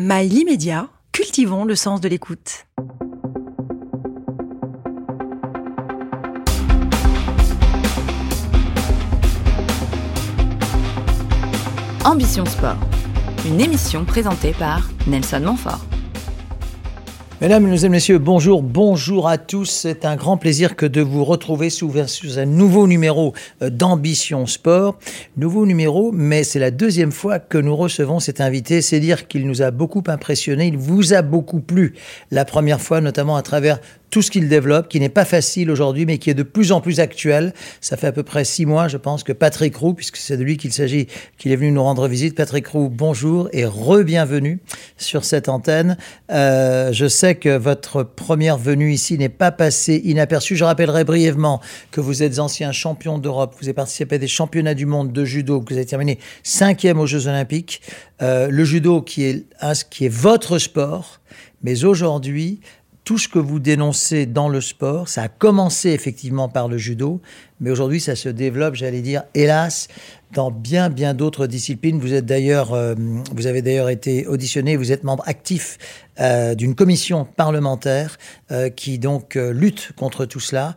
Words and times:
Mail 0.00 0.32
immédiat, 0.32 0.88
cultivons 1.10 1.64
le 1.64 1.74
sens 1.74 2.00
de 2.00 2.08
l'écoute. 2.08 2.68
Ambition 12.04 12.46
Sport, 12.46 12.76
une 13.44 13.60
émission 13.60 14.04
présentée 14.04 14.52
par 14.52 14.88
Nelson 15.08 15.40
Montfort. 15.40 15.87
Mesdames, 17.40 17.72
et 17.72 17.88
Messieurs, 17.88 18.18
bonjour, 18.18 18.64
bonjour 18.64 19.28
à 19.28 19.38
tous. 19.38 19.70
C'est 19.70 20.04
un 20.04 20.16
grand 20.16 20.38
plaisir 20.38 20.74
que 20.74 20.86
de 20.86 21.00
vous 21.00 21.24
retrouver 21.24 21.70
sous, 21.70 21.92
un 22.36 22.46
nouveau 22.46 22.88
numéro 22.88 23.32
euh, 23.62 23.70
d'Ambition 23.70 24.44
Sport. 24.46 24.98
Nouveau 25.36 25.64
numéro, 25.64 26.10
mais 26.10 26.42
c'est 26.42 26.58
la 26.58 26.72
deuxième 26.72 27.12
fois 27.12 27.38
que 27.38 27.56
nous 27.56 27.76
recevons 27.76 28.18
cet 28.18 28.40
invité. 28.40 28.82
C'est 28.82 28.98
dire 28.98 29.28
qu'il 29.28 29.46
nous 29.46 29.62
a 29.62 29.70
beaucoup 29.70 30.02
impressionné, 30.08 30.66
il 30.66 30.78
vous 30.78 31.14
a 31.14 31.22
beaucoup 31.22 31.60
plu 31.60 31.94
la 32.32 32.44
première 32.44 32.80
fois, 32.80 33.00
notamment 33.00 33.36
à 33.36 33.42
travers 33.42 33.78
tout 34.10 34.22
ce 34.22 34.30
qu'il 34.30 34.48
développe, 34.48 34.88
qui 34.88 35.00
n'est 35.00 35.08
pas 35.08 35.24
facile 35.24 35.70
aujourd'hui, 35.70 36.06
mais 36.06 36.18
qui 36.18 36.30
est 36.30 36.34
de 36.34 36.42
plus 36.42 36.72
en 36.72 36.80
plus 36.80 37.00
actuel. 37.00 37.52
Ça 37.80 37.96
fait 37.96 38.06
à 38.06 38.12
peu 38.12 38.22
près 38.22 38.44
six 38.44 38.66
mois, 38.66 38.88
je 38.88 38.96
pense, 38.96 39.22
que 39.22 39.32
Patrick 39.32 39.76
Roux, 39.76 39.94
puisque 39.94 40.16
c'est 40.16 40.36
de 40.36 40.42
lui 40.42 40.56
qu'il 40.56 40.72
s'agit, 40.72 41.08
qu'il 41.36 41.52
est 41.52 41.56
venu 41.56 41.72
nous 41.72 41.82
rendre 41.82 42.08
visite. 42.08 42.34
Patrick 42.34 42.66
Roux, 42.68 42.88
bonjour 42.88 43.48
et 43.52 43.64
re-bienvenue 43.64 44.60
sur 44.96 45.24
cette 45.24 45.48
antenne. 45.48 45.96
Euh, 46.30 46.92
je 46.92 47.06
sais 47.06 47.34
que 47.34 47.56
votre 47.56 48.02
première 48.02 48.58
venue 48.58 48.92
ici 48.92 49.18
n'est 49.18 49.28
pas 49.28 49.50
passée 49.50 50.00
inaperçue. 50.04 50.56
Je 50.56 50.64
rappellerai 50.64 51.04
brièvement 51.04 51.60
que 51.90 52.00
vous 52.00 52.22
êtes 52.22 52.38
ancien 52.38 52.72
champion 52.72 53.18
d'Europe, 53.18 53.54
vous 53.60 53.66
avez 53.66 53.74
participé 53.74 54.16
à 54.16 54.18
des 54.18 54.28
championnats 54.28 54.74
du 54.74 54.86
monde 54.86 55.12
de 55.12 55.24
judo, 55.24 55.64
vous 55.66 55.76
avez 55.76 55.86
terminé 55.86 56.18
cinquième 56.42 56.98
aux 56.98 57.06
Jeux 57.06 57.26
Olympiques. 57.26 57.82
Euh, 58.20 58.48
le 58.50 58.64
judo 58.64 59.02
qui 59.02 59.24
est, 59.24 59.44
qui 59.90 60.06
est 60.06 60.12
votre 60.12 60.58
sport, 60.58 61.20
mais 61.62 61.84
aujourd'hui, 61.84 62.60
tout 63.08 63.16
ce 63.16 63.26
que 63.26 63.38
vous 63.38 63.58
dénoncez 63.58 64.26
dans 64.26 64.50
le 64.50 64.60
sport, 64.60 65.08
ça 65.08 65.22
a 65.22 65.28
commencé 65.28 65.88
effectivement 65.92 66.50
par 66.50 66.68
le 66.68 66.76
judo, 66.76 67.22
mais 67.58 67.70
aujourd'hui 67.70 68.02
ça 68.02 68.14
se 68.14 68.28
développe, 68.28 68.74
j'allais 68.74 69.00
dire, 69.00 69.22
hélas, 69.32 69.88
dans 70.34 70.50
bien 70.50 70.90
bien 70.90 71.14
d'autres 71.14 71.46
disciplines. 71.46 71.98
Vous 72.00 72.12
êtes 72.12 72.30
euh, 72.30 72.94
vous 73.32 73.46
avez 73.46 73.62
d'ailleurs 73.62 73.88
été 73.88 74.26
auditionné, 74.26 74.76
vous 74.76 74.92
êtes 74.92 75.04
membre 75.04 75.22
actif 75.26 75.78
euh, 76.20 76.54
d'une 76.54 76.74
commission 76.74 77.24
parlementaire 77.24 78.18
euh, 78.50 78.68
qui 78.68 78.98
donc 78.98 79.36
lutte 79.36 79.92
contre 79.96 80.26
tout 80.26 80.40
cela. 80.40 80.76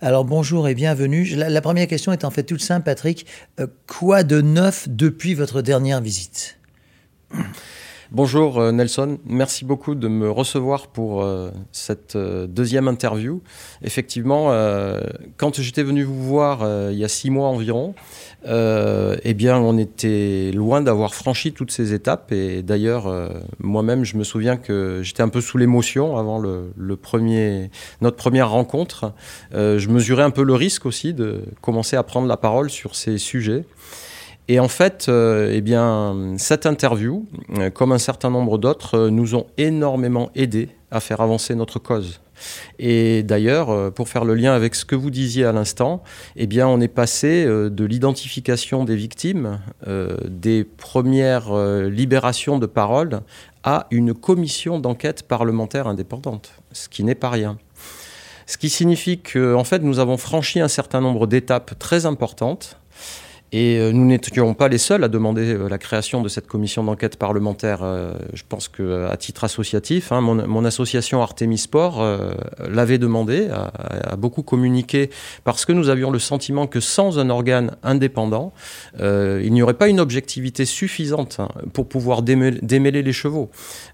Alors 0.00 0.24
bonjour 0.24 0.68
et 0.68 0.76
bienvenue. 0.76 1.24
La, 1.34 1.60
première 1.60 1.88
question 1.88 2.12
est 2.12 2.24
en 2.24 2.30
fait 2.30 2.44
toute 2.44 2.62
simple, 2.62 2.84
Patrick. 2.84 3.26
quoi 3.88 4.22
de 4.22 4.40
neuf 4.40 4.88
depuis 4.88 5.34
votre 5.34 5.62
dernière 5.62 6.00
visite? 6.00 6.60
Bonjour 8.14 8.60
euh, 8.60 8.72
Nelson, 8.72 9.18
merci 9.24 9.64
beaucoup 9.64 9.94
de 9.94 10.06
me 10.06 10.30
recevoir 10.30 10.88
pour 10.88 11.22
euh, 11.22 11.50
cette 11.72 12.14
euh, 12.14 12.46
deuxième 12.46 12.86
interview. 12.86 13.40
Effectivement, 13.82 14.52
quand 15.38 15.62
j'étais 15.62 15.82
venu 15.82 16.02
vous 16.02 16.22
voir 16.22 16.90
il 16.90 16.98
y 16.98 17.04
a 17.04 17.08
six 17.08 17.30
mois 17.30 17.48
environ, 17.48 17.94
eh 18.44 19.34
bien, 19.34 19.56
on 19.56 19.78
était 19.78 20.50
loin 20.52 20.82
d'avoir 20.82 21.14
franchi 21.14 21.52
toutes 21.52 21.70
ces 21.70 21.94
étapes. 21.94 22.32
Et 22.32 22.62
d'ailleurs, 22.62 23.10
moi-même, 23.58 24.04
je 24.04 24.16
me 24.16 24.24
souviens 24.24 24.56
que 24.56 25.00
j'étais 25.02 25.22
un 25.22 25.28
peu 25.28 25.40
sous 25.40 25.58
l'émotion 25.58 26.16
avant 26.16 26.38
le, 26.38 26.96
premier, 26.96 27.70
notre 28.00 28.16
première 28.16 28.50
rencontre. 28.50 29.12
je 29.52 29.88
mesurais 29.88 30.22
un 30.22 30.30
peu 30.30 30.42
le 30.42 30.54
risque 30.54 30.86
aussi 30.86 31.14
de 31.14 31.42
commencer 31.60 31.96
à 31.96 32.02
prendre 32.02 32.28
la 32.28 32.36
parole 32.36 32.70
sur 32.70 32.94
ces 32.94 33.18
sujets. 33.18 33.64
Et 34.48 34.58
en 34.58 34.68
fait, 34.68 35.06
euh, 35.08 35.52
eh 35.54 35.60
bien, 35.60 36.34
cette 36.36 36.66
interview, 36.66 37.26
euh, 37.58 37.70
comme 37.70 37.92
un 37.92 37.98
certain 37.98 38.30
nombre 38.30 38.58
d'autres, 38.58 38.98
euh, 38.98 39.10
nous 39.10 39.34
ont 39.34 39.46
énormément 39.56 40.30
aidé 40.34 40.70
à 40.90 41.00
faire 41.00 41.20
avancer 41.20 41.54
notre 41.54 41.78
cause. 41.78 42.20
Et 42.80 43.22
d'ailleurs, 43.22 43.92
pour 43.92 44.08
faire 44.08 44.24
le 44.24 44.34
lien 44.34 44.52
avec 44.52 44.74
ce 44.74 44.84
que 44.84 44.96
vous 44.96 45.10
disiez 45.10 45.44
à 45.44 45.52
l'instant, 45.52 46.02
eh 46.34 46.48
bien, 46.48 46.66
on 46.66 46.80
est 46.80 46.88
passé 46.88 47.46
de 47.46 47.84
l'identification 47.84 48.84
des 48.84 48.96
victimes, 48.96 49.60
des 50.26 50.64
premières 50.64 51.54
libérations 51.88 52.58
de 52.58 52.66
parole, 52.66 53.20
à 53.62 53.86
une 53.92 54.12
commission 54.12 54.80
d'enquête 54.80 55.22
parlementaire 55.22 55.86
indépendante, 55.86 56.52
ce 56.72 56.88
qui 56.88 57.04
n'est 57.04 57.14
pas 57.14 57.30
rien. 57.30 57.58
Ce 58.46 58.58
qui 58.58 58.68
signifie 58.68 59.20
qu'en 59.20 59.64
fait, 59.64 59.78
nous 59.78 60.00
avons 60.00 60.16
franchi 60.16 60.58
un 60.58 60.68
certain 60.68 61.00
nombre 61.00 61.28
d'étapes 61.28 61.78
très 61.78 62.06
importantes 62.06 62.76
et 63.52 63.78
euh, 63.78 63.92
nous 63.92 64.06
n'étions 64.06 64.54
pas 64.54 64.68
les 64.68 64.78
seuls 64.78 65.04
à 65.04 65.08
demander 65.08 65.54
euh, 65.54 65.68
la 65.68 65.76
création 65.76 66.22
de 66.22 66.28
cette 66.28 66.46
commission 66.46 66.82
d'enquête 66.82 67.16
parlementaire. 67.16 67.80
Euh, 67.82 68.14
je 68.32 68.42
pense 68.48 68.68
qu'à 68.68 69.14
titre 69.18 69.44
associatif, 69.44 70.10
hein, 70.10 70.22
mon, 70.22 70.64
association 70.64 71.22
Artemis 71.22 71.58
Sport 71.58 72.02
l'avait 72.68 72.98
demandé, 72.98 73.48
a, 73.50 74.14
beaucoup 74.16 74.42
communiqué, 74.42 75.10
parce 75.42 75.64
que 75.64 75.72
nous 75.72 75.88
avions 75.88 76.10
le 76.10 76.20
sentiment 76.20 76.68
que 76.68 76.78
sans 76.78 77.18
un 77.18 77.30
organe 77.30 77.76
indépendant, 77.82 78.52
il 79.00 79.52
n'y 79.52 79.60
aurait 79.60 79.74
pas 79.74 79.88
une 79.88 79.98
objectivité 79.98 80.64
suffisante 80.64 81.40
hein, 81.40 81.48
pour 81.72 81.88
pouvoir 81.88 82.22
démêler, 82.22 83.02
les 83.02 83.12
chevaux. 83.12 83.50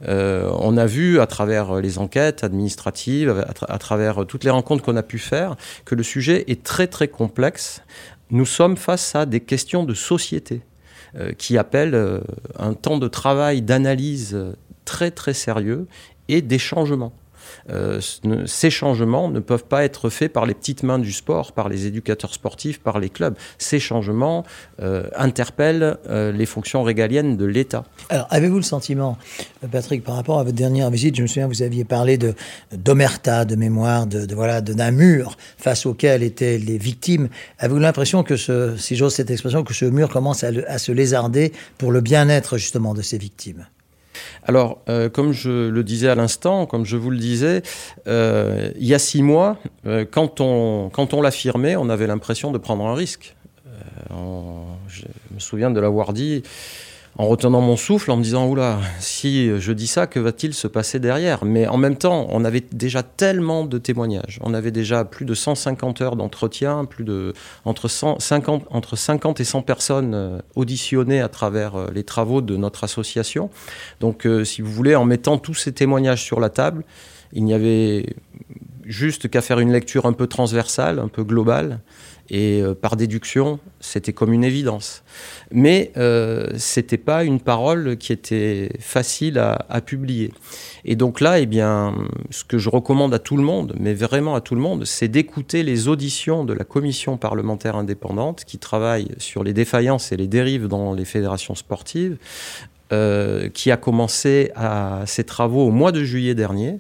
on 0.07 0.77
a 0.77 0.87
vu 0.87 1.21
à 1.21 1.27
travers 1.27 1.77
les 1.77 1.99
enquêtes 1.99 2.45
administratives, 2.45 3.47
à 3.67 3.79
travers 3.79 4.27
toutes 4.27 4.45
les 4.45 4.51
rencontres 4.51 4.85
qu'on 4.85 4.97
a 4.97 5.03
pu 5.03 5.19
faire, 5.19 5.57
que 5.87 5.95
le 5.95 6.03
sujet 6.03 6.45
est 6.49 6.63
très 6.63 6.87
très 6.87 7.09
complexe 7.09 7.83
nous 8.31 8.47
sommes 8.47 8.77
face 8.77 9.15
à 9.15 9.27
des 9.27 9.41
questions 9.41 9.85
de 9.85 9.95
société 9.95 10.63
euh, 11.17 11.33
qui 11.33 11.57
appellent 11.57 11.95
euh, 11.95 12.21
un 12.59 12.75
temps 12.75 12.99
de 12.99 13.09
travail, 13.09 13.63
d'analyse 13.63 14.35
euh, 14.35 14.53
très 14.85 15.11
très 15.11 15.35
sérieux 15.35 15.87
et 16.29 16.43
des 16.43 16.59
changements. 16.59 17.13
Euh, 17.71 18.01
ces 18.47 18.71
changements 18.71 19.29
ne 19.29 19.41
peuvent 19.41 19.65
pas 19.65 19.85
être 19.85 20.11
faits 20.11 20.33
par 20.33 20.47
les 20.47 20.55
petites 20.55 20.83
mains 20.83 20.99
du 20.99 21.13
sport, 21.13 21.53
par 21.53 21.69
les 21.69 21.87
éducateurs 21.87 22.35
sportifs, 22.35 22.81
par 22.81 22.99
les 22.99 23.11
clubs. 23.11 23.37
Ces 23.59 23.79
changements 23.81 24.45
euh, 24.81 25.09
interpellent 25.17 25.99
euh, 26.09 26.33
les 26.33 26.47
fonctions 26.47 26.83
régaliennes 26.83 27.37
de 27.37 27.45
l'État. 27.45 27.85
Alors, 28.09 28.27
avez-vous 28.31 28.57
le 28.57 28.63
sentiment, 28.63 29.19
Patrick, 29.71 30.05
par 30.05 30.17
rapport 30.17 30.39
à 30.39 30.45
votre 30.45 30.57
dernière 30.57 30.91
visite, 30.91 31.17
je 31.17 31.23
me 31.23 31.27
souviens, 31.27 31.47
vous 31.47 31.63
aviez 31.63 31.85
parlé 31.85 32.19
de 32.19 32.35
d'omerta, 32.73 33.45
de 33.45 33.57
mémoire, 33.57 34.07
de, 34.07 34.27
de 34.27 34.35
voilà, 34.35 34.61
d'un 34.61 34.91
mur 34.91 35.37
face 35.57 35.87
auquel 35.87 36.23
étaient 36.23 36.59
les 36.59 36.79
victimes. 36.79 37.29
Avez-vous 37.59 37.81
l'impression 37.81 38.23
que 38.23 38.37
ce, 38.37 38.77
si 38.77 38.97
j'ose 38.97 39.15
cette 39.15 39.31
expression, 39.31 39.65
que 39.65 39.75
ce 39.75 39.85
mur 39.85 40.09
commence 40.09 40.45
à, 40.45 40.51
à 40.69 40.79
se 40.79 40.93
lézarder 40.93 41.53
pour 41.79 41.93
le 41.93 42.01
bien-être 42.01 42.59
justement 42.59 42.95
de 42.95 43.03
ces 43.03 43.19
victimes? 43.19 43.67
Alors, 44.45 44.81
euh, 44.89 45.09
comme 45.09 45.33
je 45.33 45.69
le 45.69 45.85
disais 45.85 46.09
à 46.09 46.15
l'instant, 46.15 46.67
comme 46.67 46.85
je 46.85 46.97
vous 46.97 47.11
le 47.11 47.19
disais, 47.19 47.63
euh, 48.07 48.71
il 48.79 48.87
y 48.87 48.95
a 48.95 48.99
six 48.99 49.23
mois, 49.23 49.59
euh, 49.87 50.05
quand 50.11 50.41
on, 50.41 50.91
quand 50.93 51.15
on 51.15 51.21
l'affirmait, 51.21 51.77
on 51.77 51.89
avait 51.89 52.07
l'impression 52.07 52.51
de 52.51 52.59
prendre 52.59 52.87
un 52.87 52.95
risque. 52.95 53.35
je 54.89 55.05
me 55.35 55.39
souviens 55.39 55.71
de 55.71 55.81
l'avoir 55.81 56.13
dit 56.13 56.43
en 57.19 57.27
retenant 57.27 57.61
mon 57.61 57.77
souffle, 57.77 58.13
en 58.13 58.17
me 58.17 58.23
disant 58.23 58.47
oula, 58.47 58.79
si 59.01 59.51
je 59.59 59.73
dis 59.73 59.89
ça, 59.89 60.07
que 60.07 60.21
va-t-il 60.21 60.55
se 60.55 60.69
passer 60.69 61.01
derrière? 61.01 61.45
Mais 61.45 61.67
en 61.67 61.77
même 61.77 61.97
temps, 61.97 62.29
on 62.31 62.45
avait 62.45 62.65
déjà 62.73 63.03
tellement 63.03 63.65
de 63.65 63.77
témoignages. 63.77 64.39
On 64.41 64.55
avait 64.55 64.71
déjà 64.71 65.05
plus 65.05 65.25
de 65.25 65.35
150 65.35 66.01
heures 66.01 66.15
d'entretien, 66.15 66.85
plus 66.85 67.03
de 67.03 67.33
entre 67.65 67.89
150, 67.89 68.67
entre 68.71 68.95
50 68.95 69.41
et 69.41 69.45
100 69.45 69.63
personnes 69.63 70.15
euh, 70.15 70.39
auditionnées 70.55 71.21
à 71.21 71.29
travers 71.29 71.75
euh, 71.75 71.87
les 71.93 72.05
travaux 72.05 72.41
de 72.41 72.57
notre 72.57 72.85
association. 72.85 73.51
Donc, 73.99 74.25
euh, 74.25 74.45
si 74.45 74.63
vous 74.63 74.71
voulez, 74.71 74.95
en 74.95 75.05
mettant 75.05 75.39
tous 75.39 75.55
ces 75.55 75.73
témoignages 75.73 76.23
sur 76.23 76.39
la 76.39 76.51
table, 76.51 76.85
il 77.33 77.45
n'y 77.45 77.53
avait 77.53 78.07
juste 78.85 79.29
qu'à 79.29 79.43
faire 79.43 79.59
une 79.59 79.73
lecture 79.73 80.07
un 80.07 80.13
peu 80.13 80.29
transversale, 80.29 80.99
un 80.99 81.09
peu 81.09 81.25
globale, 81.25 81.81
et 82.31 82.61
euh, 82.61 82.75
par 82.75 82.97
déduction, 82.97 83.59
c'était 83.81 84.13
comme 84.13 84.33
une 84.33 84.45
évidence. 84.45 85.03
Mais 85.51 85.93
euh, 85.97 86.49
ce 86.59 86.81
n'était 86.81 86.99
pas 86.99 87.25
une 87.25 87.41
parole 87.41 87.97
qui 87.97 88.13
était 88.13 88.71
facile 88.81 89.39
à, 89.39 89.81
publier. 89.81 90.33
Et 90.85 90.97
donc 90.97 91.21
là, 91.21 91.39
eh 91.39 91.47
bien, 91.47 91.95
ce 92.31 92.45
que 92.45 92.59
je 92.59 92.69
recommande 92.69 93.15
à 93.15 93.19
tout 93.19 93.37
le 93.37 93.43
monde, 93.43 93.75
mais 93.79 93.95
vraiment 93.95 94.35
à 94.35 94.41
tout 94.41 94.55
le 94.55 94.61
monde, 94.61 94.85
c'est 94.85 95.09
d'écouter 95.09 95.63
les 95.63 95.89
auditions 95.89 96.45
de 96.45 96.53
la 96.53 96.65
commission 96.65 97.17
parlementaire 97.17 97.77
indépendante 97.77 98.45
qui 98.45 98.59
travaille 98.59 99.09
sur 99.19 99.45
les 99.45 99.53
défaillances 99.53 100.13
et 100.13 100.17
les 100.17 100.27
dérives 100.27 100.67
dans 100.67 100.93
les 100.93 101.05
fédérations 101.05 101.55
sportives, 101.55 102.19
euh, 102.93 103.49
qui 103.51 103.71
a 103.71 103.77
commencé 103.77 104.51
à 104.57 105.03
ses 105.07 105.25
travaux 105.25 105.67
au 105.67 105.71
mois 105.71 105.93
de 105.93 106.03
juillet 106.05 106.35
dernier, 106.35 106.79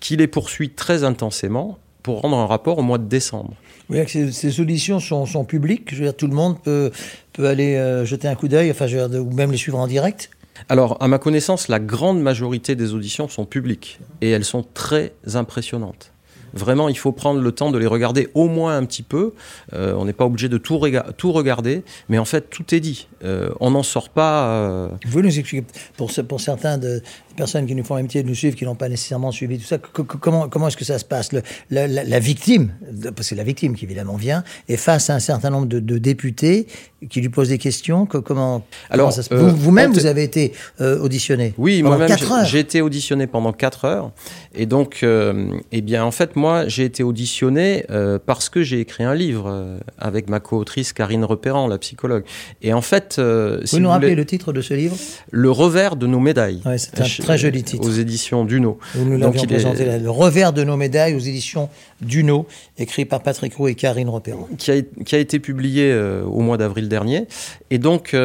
qui 0.00 0.16
les 0.16 0.28
poursuit 0.28 0.70
très 0.70 1.04
intensément 1.04 1.78
pour 2.04 2.20
rendre 2.20 2.36
un 2.36 2.46
rapport 2.46 2.78
au 2.78 2.82
mois 2.82 2.98
de 2.98 3.08
décembre. 3.08 3.54
Oui, 3.90 3.98
ces, 4.08 4.60
auditions 4.60 4.98
sont, 5.00 5.44
publiques. 5.44 5.90
Je 5.92 5.96
veux 5.96 6.04
dire, 6.04 6.16
tout 6.16 6.26
le 6.26 6.34
monde 6.34 6.60
peut, 6.62 6.90
peut 7.32 7.46
aller 7.46 7.76
euh, 7.76 8.04
jeter 8.04 8.28
un 8.28 8.34
coup 8.34 8.48
d'œil, 8.48 8.70
enfin, 8.70 8.86
ou 8.86 9.30
même 9.32 9.50
les 9.50 9.58
suivre 9.58 9.78
en 9.78 9.86
direct. 9.86 10.30
Alors, 10.68 10.96
à 11.02 11.08
ma 11.08 11.18
connaissance, 11.18 11.68
la 11.68 11.80
grande 11.80 12.22
majorité 12.22 12.76
des 12.76 12.94
auditions 12.94 13.28
sont 13.28 13.44
publiques 13.44 13.98
et 14.20 14.30
elles 14.30 14.44
sont 14.44 14.64
très 14.74 15.12
impressionnantes. 15.34 16.13
Vraiment, 16.54 16.88
il 16.88 16.96
faut 16.96 17.12
prendre 17.12 17.40
le 17.40 17.52
temps 17.52 17.70
de 17.70 17.78
les 17.78 17.86
regarder 17.86 18.28
au 18.34 18.48
moins 18.48 18.76
un 18.76 18.84
petit 18.84 19.02
peu. 19.02 19.32
Euh, 19.72 19.94
on 19.96 20.04
n'est 20.04 20.12
pas 20.12 20.24
obligé 20.24 20.48
de 20.48 20.58
tout, 20.58 20.80
tout, 21.16 21.32
regarder, 21.32 21.82
mais 22.08 22.18
en 22.18 22.24
fait, 22.24 22.48
tout 22.50 22.74
est 22.74 22.80
dit. 22.80 23.08
Euh, 23.24 23.50
on 23.60 23.72
n'en 23.72 23.82
sort 23.82 24.08
pas. 24.08 24.88
Vous 25.04 25.10
pouvez 25.10 25.22
nous 25.22 25.38
expliquer, 25.38 25.66
pour, 25.96 26.10
pour 26.28 26.40
certains 26.40 26.78
de, 26.78 27.02
personnes 27.36 27.66
qui 27.66 27.74
nous 27.74 27.84
font 27.84 27.96
l'amitié 27.96 28.22
de 28.22 28.28
nous 28.28 28.34
suivre, 28.34 28.56
qui 28.56 28.64
n'ont 28.64 28.74
pas 28.74 28.88
nécessairement 28.88 29.32
suivi 29.32 29.58
tout 29.58 29.64
ça, 29.64 29.78
comment, 29.78 30.48
comment 30.48 30.68
est-ce 30.68 30.76
que 30.76 30.84
ça 30.84 30.98
se 30.98 31.04
passe? 31.04 31.32
Le, 31.32 31.42
la, 31.70 32.18
victime, 32.18 32.72
parce 33.02 33.14
que 33.14 33.22
c'est 33.22 33.34
la 33.34 33.44
victime 33.44 33.74
qui 33.74 33.84
évidemment 33.84 34.16
vient, 34.16 34.44
est 34.68 34.76
face 34.76 35.10
à 35.10 35.14
un 35.14 35.20
certain 35.20 35.50
nombre 35.50 35.66
de, 35.66 35.98
députés 35.98 36.66
qui 37.08 37.20
lui 37.20 37.28
posent 37.28 37.48
des 37.48 37.58
questions. 37.58 38.06
Que, 38.06 38.18
comment, 38.18 38.66
Alors, 38.90 39.12
ça 39.12 39.22
se... 39.22 39.34
vous-même, 39.34 39.92
vous, 39.92 40.06
avez 40.06 40.22
été 40.22 40.52
auditionné. 40.80 41.54
Oui, 41.58 41.82
moi-même, 41.82 42.08
j'ai 42.44 42.60
été 42.60 42.80
auditionné 42.80 43.26
pendant 43.26 43.52
4 43.52 43.84
heures. 43.84 44.12
Et 44.54 44.66
donc, 44.66 45.00
euh, 45.02 45.48
eh 45.72 45.80
bien, 45.80 46.04
en 46.04 46.10
fait, 46.10 46.36
moi, 46.36 46.43
j'ai 46.66 46.84
été 46.84 47.02
auditionné 47.02 47.84
euh, 47.90 48.18
parce 48.24 48.48
que 48.48 48.62
j'ai 48.62 48.80
écrit 48.80 49.04
un 49.04 49.14
livre 49.14 49.46
euh, 49.48 49.78
avec 49.98 50.28
ma 50.28 50.40
co-autrice 50.40 50.92
Karine 50.92 51.24
Repérant, 51.24 51.66
la 51.66 51.78
psychologue. 51.78 52.24
Et 52.62 52.72
en 52.72 52.80
fait, 52.80 53.18
vous 53.18 53.66
si 53.66 53.80
nous 53.80 53.88
rappelez 53.88 54.14
le 54.14 54.24
titre 54.24 54.52
de 54.52 54.60
ce 54.60 54.74
livre? 54.74 54.96
Le 55.30 55.50
revers 55.50 55.96
de 55.96 56.06
nos 56.06 56.20
médailles. 56.20 56.60
c'est 56.76 57.00
un 57.00 57.24
très 57.24 57.38
joli 57.38 57.62
titre. 57.62 57.86
Aux 57.86 57.92
éditions 57.92 58.44
Duno. 58.44 58.78
Vous 58.94 59.04
nous 59.04 59.18
l'aviez 59.18 59.46
présenté 59.46 59.98
Le 59.98 60.10
revers 60.10 60.52
de 60.52 60.64
nos 60.64 60.76
médailles 60.76 61.14
aux 61.14 61.18
éditions 61.18 61.68
Duno, 62.04 62.46
écrit 62.78 63.04
par 63.04 63.22
Patrick 63.22 63.54
Roux 63.54 63.68
et 63.68 63.74
Karine 63.74 64.08
Repérant. 64.08 64.48
Qui 64.58 64.70
a, 64.70 65.18
été 65.18 65.38
publié 65.38 65.94
au 66.26 66.40
mois 66.40 66.56
d'avril 66.56 66.88
dernier. 66.88 67.26
Et 67.70 67.78
donc, 67.78 68.16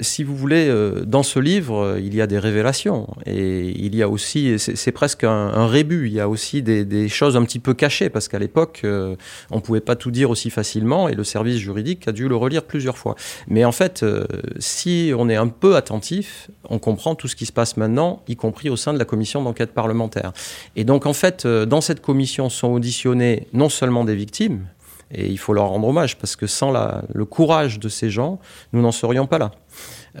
si 0.00 0.24
vous 0.24 0.36
voulez, 0.36 0.72
dans 1.06 1.22
ce 1.22 1.38
livre, 1.38 1.98
il 1.98 2.14
y 2.14 2.20
a 2.20 2.26
des 2.26 2.38
révélations. 2.38 3.08
Et 3.26 3.68
il 3.78 3.94
y 3.94 4.02
a 4.02 4.08
aussi, 4.08 4.58
c'est 4.58 4.92
presque 4.92 5.24
un, 5.24 5.30
un 5.30 5.68
il 5.78 6.12
y 6.12 6.20
a 6.20 6.28
aussi 6.28 6.62
des, 6.62 7.08
choses 7.08 7.36
un 7.36 7.44
petit 7.44 7.58
peu 7.58 7.74
cachées, 7.74 8.10
parce 8.10 8.28
qu'à 8.28 8.38
l'époque, 8.38 8.80
euh, 8.84 9.16
on 9.50 9.56
ne 9.56 9.60
pouvait 9.60 9.80
pas 9.80 9.96
tout 9.96 10.10
dire 10.10 10.30
aussi 10.30 10.50
facilement, 10.50 11.08
et 11.08 11.14
le 11.14 11.24
service 11.24 11.56
juridique 11.56 12.08
a 12.08 12.12
dû 12.12 12.28
le 12.28 12.36
relire 12.36 12.64
plusieurs 12.64 12.98
fois. 12.98 13.14
Mais 13.46 13.64
en 13.64 13.72
fait, 13.72 14.02
euh, 14.02 14.26
si 14.58 15.12
on 15.16 15.28
est 15.28 15.36
un 15.36 15.48
peu 15.48 15.76
attentif, 15.76 16.50
on 16.68 16.78
comprend 16.78 17.14
tout 17.14 17.28
ce 17.28 17.36
qui 17.36 17.46
se 17.46 17.52
passe 17.52 17.76
maintenant, 17.76 18.22
y 18.28 18.36
compris 18.36 18.70
au 18.70 18.76
sein 18.76 18.92
de 18.92 18.98
la 18.98 19.04
commission 19.04 19.42
d'enquête 19.42 19.72
parlementaire. 19.72 20.32
Et 20.76 20.84
donc, 20.84 21.06
en 21.06 21.12
fait, 21.12 21.46
euh, 21.46 21.64
dans 21.64 21.80
cette 21.80 22.00
commission 22.00 22.48
sont 22.48 22.68
auditionnés 22.68 23.27
non 23.52 23.68
seulement 23.68 24.04
des 24.04 24.14
victimes, 24.14 24.66
et 25.10 25.26
il 25.26 25.38
faut 25.38 25.54
leur 25.54 25.68
rendre 25.68 25.88
hommage, 25.88 26.18
parce 26.18 26.36
que 26.36 26.46
sans 26.46 26.70
le 26.70 27.24
courage 27.24 27.78
de 27.78 27.88
ces 27.88 28.10
gens, 28.10 28.38
nous 28.72 28.82
n'en 28.82 28.92
serions 28.92 29.26
pas 29.26 29.38
là. 29.38 29.50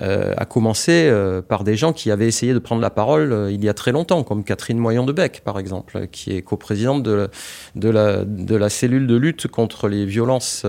Euh, 0.00 0.32
a 0.36 0.44
commencé 0.44 0.92
euh, 0.92 1.42
par 1.42 1.64
des 1.64 1.76
gens 1.76 1.92
qui 1.92 2.12
avaient 2.12 2.28
essayé 2.28 2.52
de 2.52 2.58
prendre 2.58 2.82
la 2.82 2.90
parole 2.90 3.32
euh, 3.32 3.50
il 3.50 3.64
y 3.64 3.68
a 3.68 3.74
très 3.74 3.90
longtemps, 3.90 4.22
comme 4.22 4.44
Catherine 4.44 4.78
Moyon 4.78 5.04
de 5.04 5.10
Bec, 5.12 5.40
par 5.44 5.58
exemple, 5.58 6.06
qui 6.08 6.36
est 6.36 6.42
coprésidente 6.42 7.02
de, 7.02 7.28
de, 7.74 7.88
la, 7.88 8.24
de 8.24 8.54
la 8.54 8.68
cellule 8.68 9.06
de 9.06 9.16
lutte 9.16 9.46
contre 9.48 9.88
les 9.88 10.04
violences 10.06 10.64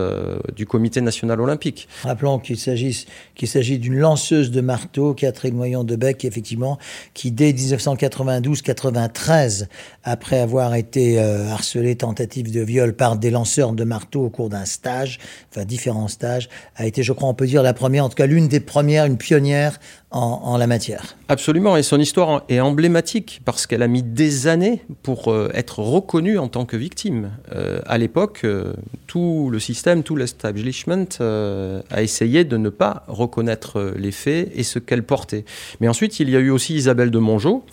du 0.56 0.66
Comité 0.66 1.02
national 1.02 1.42
olympique. 1.42 1.88
Rappelons 2.04 2.40
qu'il 2.40 2.58
s'agit 2.58 3.80
d'une 3.80 3.98
lanceuse 3.98 4.52
de 4.52 4.62
marteau, 4.62 5.14
Catherine 5.14 5.56
Moyon 5.56 5.84
de 5.84 5.96
Bec, 5.96 6.24
effectivement, 6.26 6.78
qui 7.14 7.32
dès 7.32 7.52
1992-93, 7.52 9.68
après 10.04 10.40
avoir 10.40 10.76
été 10.76 11.20
harcelée 11.20 11.96
tentative 11.96 12.52
de 12.52 12.62
viol 12.62 12.94
par 12.94 13.18
des 13.18 13.32
lanceurs 13.32 13.74
de 13.74 13.84
marteau 13.84 14.26
au 14.26 14.30
cours 14.30 14.50
d'un 14.50 14.66
stage, 14.66 15.20
enfin 15.52 15.66
différents 15.66 16.08
stages, 16.08 16.50
a 16.76 16.86
été, 16.86 17.04
je 17.04 17.14
crois, 17.14 17.30
on 17.30 17.34
peut 17.34 17.48
dire 17.48 17.64
la 17.64 17.74
première, 17.74 18.06
en 18.06 18.10
tout 18.10 18.16
cas 18.16 18.26
l'une 18.26 18.48
des 18.48 18.60
premières, 18.60 19.06
une 19.06 19.19
pionnière 19.20 19.80
en, 20.12 20.58
la 20.58 20.66
matière. 20.66 21.16
Absolument, 21.28 21.78
et 21.78 21.84
son 21.84 22.00
histoire 22.00 22.44
est 22.50 22.60
emblématique 22.60 23.42
parce 23.46 23.68
qu'elle 23.68 23.84
a 23.84 23.88
mis 23.88 24.02
des 24.02 24.48
années 24.48 24.82
pour 25.04 25.28
euh, 25.28 25.52
être 25.54 25.80
reconnue 25.80 26.40
en 26.40 26.48
tant 26.48 26.66
que 26.66 26.76
victime. 26.76 27.30
Euh, 27.54 27.80
à 27.86 28.00
l'époque, 28.00 28.42
euh, 28.44 28.74
tout 29.06 29.50
le 29.52 29.60
système, 29.60 30.02
tout 30.02 30.16
l'establishment 30.16 31.06
a 31.20 32.02
essayé 32.02 32.44
de 32.44 32.58
ne 32.58 32.70
pas 32.70 33.04
reconnaître 33.08 33.94
les 33.96 34.12
faits 34.12 34.52
et 34.56 34.64
ce 34.64 34.80
qu'elle 34.80 35.04
portait. 35.04 35.46
Mais 35.80 35.88
ensuite, 35.88 36.20
il 36.20 36.30
y 36.32 36.36
a 36.36 36.40
eu 36.40 36.50
aussi 36.50 36.74
Isabelle 36.74 37.12
de 37.12 37.20
Mongeau, 37.20 37.64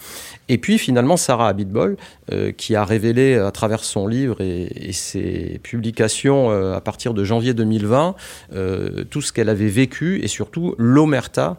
et 0.49 0.59
puis 0.59 0.79
finalement 0.79 1.17
Sarah 1.17 1.49
Abitbol, 1.49 1.97
qui 2.57 2.75
a 2.75 2.85
révélé 2.85 3.37
à 3.37 3.51
travers 3.51 3.85
son 3.85 4.07
livre 4.07 4.41
et, 4.41 4.93
ses 4.93 5.61
publications 5.63 6.51
à 6.73 6.81
partir 6.81 7.15
de 7.15 7.25
janvier 7.25 7.55
2020 7.55 8.15
tout 9.11 9.23
ce 9.23 9.33
qu'elle 9.33 9.49
avait 9.49 9.69
vécu 9.69 10.21
et 10.23 10.29
surtout 10.29 10.75
l'omerta 10.79 11.59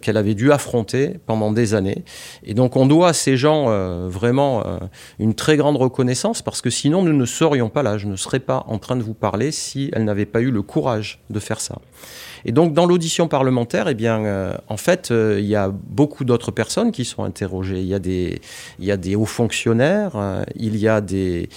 qu'elle 0.00 0.16
avait 0.16 0.34
dû 0.34 0.52
affronter 0.52 1.18
pendant 1.26 1.52
des 1.52 1.74
années. 1.74 2.04
Et 2.44 2.54
donc 2.54 2.76
on 2.76 2.86
doit 2.86 3.08
à 3.08 3.12
ces 3.12 3.36
gens 3.36 3.66
euh, 3.68 4.08
vraiment 4.08 4.66
euh, 4.66 4.78
une 5.18 5.34
très 5.34 5.56
grande 5.56 5.76
reconnaissance 5.76 6.42
parce 6.42 6.60
que 6.60 6.70
sinon 6.70 7.02
nous 7.02 7.12
ne 7.12 7.26
serions 7.26 7.68
pas 7.68 7.82
là, 7.82 7.98
je 7.98 8.06
ne 8.06 8.16
serais 8.16 8.40
pas 8.40 8.64
en 8.68 8.78
train 8.78 8.96
de 8.96 9.02
vous 9.02 9.14
parler 9.14 9.50
si 9.52 9.90
elle 9.92 10.04
n'avait 10.04 10.26
pas 10.26 10.40
eu 10.40 10.50
le 10.50 10.62
courage 10.62 11.20
de 11.30 11.38
faire 11.38 11.60
ça. 11.60 11.78
Et 12.46 12.52
donc, 12.52 12.74
dans 12.74 12.86
l'audition 12.86 13.26
parlementaire, 13.26 13.88
eh 13.88 13.94
bien, 13.94 14.24
euh, 14.24 14.54
en 14.68 14.76
fait, 14.76 15.10
euh, 15.10 15.38
il 15.40 15.46
y 15.46 15.56
a 15.56 15.70
beaucoup 15.72 16.24
d'autres 16.24 16.50
personnes 16.50 16.92
qui 16.92 17.04
sont 17.04 17.24
interrogées. 17.24 17.80
Il 17.80 17.86
y 17.86 17.94
a 17.94 17.98
des, 17.98 18.40
il 18.78 18.84
y 18.84 18.90
a 18.90 18.96
des 18.96 19.16
hauts 19.16 19.24
fonctionnaires, 19.24 20.12
euh, 20.16 20.42
il 20.56 20.76
y 20.76 20.86
a 20.86 21.00
des 21.00 21.48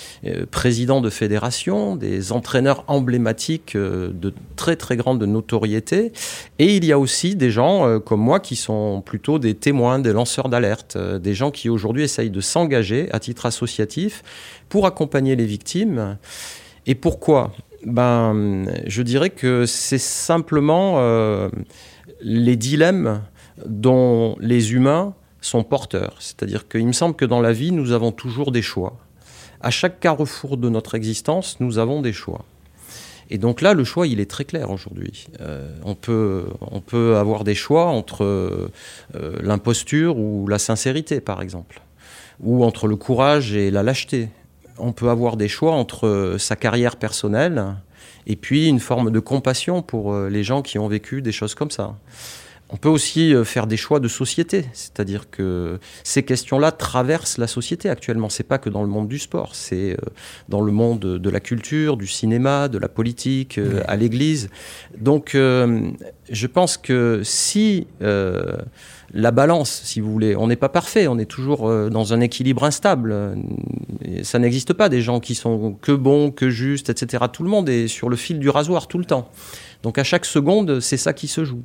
présidents 0.51 1.01
de 1.01 1.09
fédérations, 1.09 1.95
des 1.95 2.31
entraîneurs 2.31 2.83
emblématiques 2.87 3.75
de 3.75 4.33
très 4.55 4.75
très 4.75 4.95
grande 4.95 5.21
notoriété, 5.23 6.11
et 6.59 6.75
il 6.75 6.85
y 6.85 6.91
a 6.91 6.99
aussi 6.99 7.35
des 7.35 7.51
gens 7.51 7.99
comme 7.99 8.21
moi 8.21 8.39
qui 8.39 8.55
sont 8.55 9.01
plutôt 9.05 9.39
des 9.39 9.53
témoins, 9.53 9.99
des 9.99 10.13
lanceurs 10.13 10.49
d'alerte, 10.49 10.97
des 10.97 11.33
gens 11.33 11.51
qui 11.51 11.69
aujourd'hui 11.69 12.03
essayent 12.03 12.29
de 12.29 12.41
s'engager 12.41 13.09
à 13.11 13.19
titre 13.19 13.45
associatif 13.45 14.23
pour 14.69 14.85
accompagner 14.85 15.35
les 15.35 15.45
victimes. 15.45 16.17
Et 16.85 16.95
pourquoi? 16.95 17.51
Ben, 17.85 18.65
Je 18.85 19.01
dirais 19.01 19.29
que 19.29 19.65
c'est 19.65 19.97
simplement 19.97 20.95
euh, 20.97 21.49
les 22.21 22.55
dilemmes 22.55 23.21
dont 23.65 24.35
les 24.39 24.73
humains 24.73 25.13
sont 25.41 25.63
porteurs. 25.63 26.15
C'est-à-dire 26.19 26.67
qu'il 26.67 26.87
me 26.87 26.93
semble 26.93 27.15
que 27.15 27.25
dans 27.25 27.41
la 27.41 27.53
vie, 27.53 27.71
nous 27.71 27.91
avons 27.91 28.11
toujours 28.11 28.51
des 28.51 28.61
choix. 28.61 28.97
À 29.61 29.71
chaque 29.71 29.99
carrefour 29.99 30.57
de 30.57 30.69
notre 30.69 30.95
existence, 30.95 31.59
nous 31.59 31.77
avons 31.77 32.01
des 32.01 32.13
choix. 32.13 32.45
Et 33.29 33.37
donc 33.37 33.61
là, 33.61 33.73
le 33.73 33.83
choix, 33.83 34.07
il 34.07 34.19
est 34.19 34.29
très 34.29 34.45
clair 34.45 34.71
aujourd'hui. 34.71 35.27
Euh, 35.41 35.69
on, 35.83 35.95
peut, 35.95 36.45
on 36.61 36.79
peut 36.79 37.17
avoir 37.17 37.43
des 37.43 37.55
choix 37.55 37.87
entre 37.87 38.23
euh, 38.23 38.69
l'imposture 39.41 40.17
ou 40.17 40.47
la 40.47 40.59
sincérité, 40.59 41.19
par 41.19 41.41
exemple, 41.41 41.81
ou 42.39 42.63
entre 42.63 42.87
le 42.87 42.95
courage 42.95 43.53
et 43.53 43.69
la 43.69 43.83
lâcheté 43.83 44.29
on 44.79 44.91
peut 44.91 45.09
avoir 45.09 45.37
des 45.37 45.47
choix 45.47 45.73
entre 45.73 46.07
euh, 46.07 46.37
sa 46.37 46.55
carrière 46.55 46.95
personnelle 46.95 47.75
et 48.25 48.35
puis 48.35 48.67
une 48.67 48.79
forme 48.79 49.11
de 49.11 49.19
compassion 49.19 49.81
pour 49.81 50.13
euh, 50.13 50.29
les 50.29 50.43
gens 50.43 50.61
qui 50.61 50.79
ont 50.79 50.87
vécu 50.87 51.21
des 51.21 51.31
choses 51.31 51.55
comme 51.55 51.71
ça. 51.71 51.95
On 52.69 52.77
peut 52.77 52.89
aussi 52.89 53.33
euh, 53.33 53.43
faire 53.43 53.67
des 53.67 53.77
choix 53.77 53.99
de 53.99 54.07
société, 54.07 54.65
c'est-à-dire 54.73 55.29
que 55.29 55.79
ces 56.03 56.23
questions-là 56.23 56.71
traversent 56.71 57.37
la 57.37 57.47
société 57.47 57.89
actuellement. 57.89 58.29
C'est 58.29 58.43
pas 58.43 58.57
que 58.57 58.69
dans 58.69 58.81
le 58.81 58.89
monde 58.89 59.07
du 59.07 59.19
sport, 59.19 59.55
c'est 59.55 59.97
dans 60.49 60.61
le 60.61 60.71
monde 60.71 60.99
de 60.99 61.29
la 61.29 61.39
culture, 61.39 61.97
du 61.97 62.07
cinéma, 62.07 62.67
de 62.67 62.77
la 62.77 62.89
politique, 62.89 63.59
à 63.87 63.95
l'Église. 63.95 64.49
Donc, 64.97 65.31
je 65.33 66.47
pense 66.47 66.77
que 66.77 67.21
si 67.23 67.87
la 69.13 69.31
balance, 69.31 69.81
si 69.83 69.99
vous 69.99 70.11
voulez. 70.11 70.35
On 70.35 70.47
n'est 70.47 70.55
pas 70.55 70.69
parfait, 70.69 71.07
on 71.07 71.17
est 71.17 71.25
toujours 71.25 71.67
euh, 71.67 71.89
dans 71.89 72.13
un 72.13 72.19
équilibre 72.19 72.63
instable. 72.63 73.35
ça 74.23 74.39
n'existe 74.39 74.73
pas 74.73 74.89
des 74.89 75.01
gens 75.01 75.19
qui 75.19 75.35
sont 75.35 75.77
que 75.81 75.91
bons, 75.91 76.31
que 76.31 76.49
justes, 76.49 76.89
etc. 76.89 77.25
Tout 77.31 77.43
le 77.43 77.49
monde 77.49 77.69
est 77.69 77.87
sur 77.87 78.09
le 78.09 78.15
fil 78.15 78.39
du 78.39 78.49
rasoir 78.49 78.87
tout 78.87 78.97
le 78.97 79.05
temps. 79.05 79.29
Donc 79.83 79.97
à 79.97 80.03
chaque 80.03 80.25
seconde, 80.25 80.79
c'est 80.79 80.97
ça 80.97 81.13
qui 81.13 81.27
se 81.27 81.45
joue. 81.45 81.63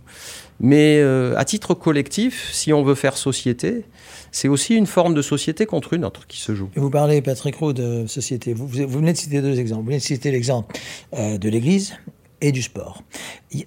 Mais 0.62 0.99
euh, 1.00 1.35
à 1.37 1.45
titre 1.45 1.75
collectif, 1.75 2.49
si 2.52 2.73
on 2.73 2.85
veut 2.85 2.95
faire 2.95 3.16
société, 3.16 3.85
c'est 4.31 4.47
aussi 4.47 4.76
une 4.76 4.87
forme 4.87 5.12
de 5.12 5.21
société 5.21 5.66
contre 5.66 5.92
une 5.92 6.04
autre 6.04 6.26
qui 6.28 6.40
se 6.40 6.54
joue. 6.54 6.71
Vous 6.76 6.88
parlez, 6.88 7.21
Patrick 7.21 7.57
Roux, 7.57 7.73
de 7.73 8.07
société. 8.07 8.54
Vous, 8.54 8.69
venez 8.69 9.12
de 9.12 9.19
citer 9.19 9.42
deux 9.42 9.59
exemples. 9.59 9.83
Vous 9.83 9.88
venez 9.88 9.99
de 9.99 10.02
citer 10.02 10.31
l'exemple 10.31 10.75
euh, 11.14 11.37
de 11.37 11.49
l'Église 11.49 11.95
et 12.40 12.52
du 12.52 12.62
sport. 12.62 13.02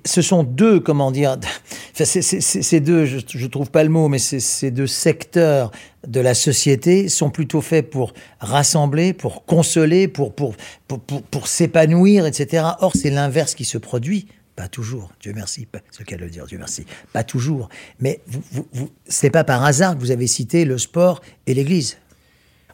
Ce 0.05 0.21
sont 0.21 0.43
deux, 0.43 0.79
comment 0.79 1.11
dire, 1.11 1.37
ces 1.93 2.79
deux, 2.79 3.05
je, 3.05 3.17
ne 3.17 3.47
trouve 3.47 3.71
pas 3.71 3.83
le 3.83 3.89
mot, 3.89 4.07
mais 4.07 4.19
ces 4.19 4.71
deux 4.71 4.87
secteurs 4.87 5.71
de 6.07 6.19
la 6.21 6.33
société 6.33 7.09
sont 7.09 7.29
plutôt 7.29 7.61
faits 7.61 7.89
pour 7.89 8.13
rassembler, 8.39 9.13
pour 9.13 9.45
consoler, 9.45 10.07
pour, 10.07 10.33
pour, 10.33 10.55
pour, 10.87 10.99
pour, 10.99 11.47
s'épanouir, 11.47 12.25
etc. 12.25 12.63
Or, 12.79 12.93
c'est 12.95 13.09
l'inverse 13.09 13.55
qui 13.55 13.65
se 13.65 13.77
produit. 13.77 14.27
Pas 14.55 14.69
toujours, 14.69 15.11
Dieu 15.19 15.33
merci, 15.35 15.67
c'est 15.91 15.99
le 15.99 16.05
cas 16.05 16.15
de 16.15 16.21
le 16.21 16.29
dire, 16.29 16.45
Dieu 16.45 16.57
merci. 16.57 16.85
Pas 17.11 17.23
toujours. 17.23 17.67
Mais 17.99 18.21
vous, 18.27 18.67
vous, 18.71 18.89
c'est 19.05 19.29
pas 19.29 19.43
par 19.43 19.63
hasard 19.65 19.95
que 19.95 19.99
vous 19.99 20.11
avez 20.11 20.27
cité 20.27 20.63
le 20.63 20.77
sport 20.77 21.21
et 21.45 21.53
l'Église. 21.53 21.97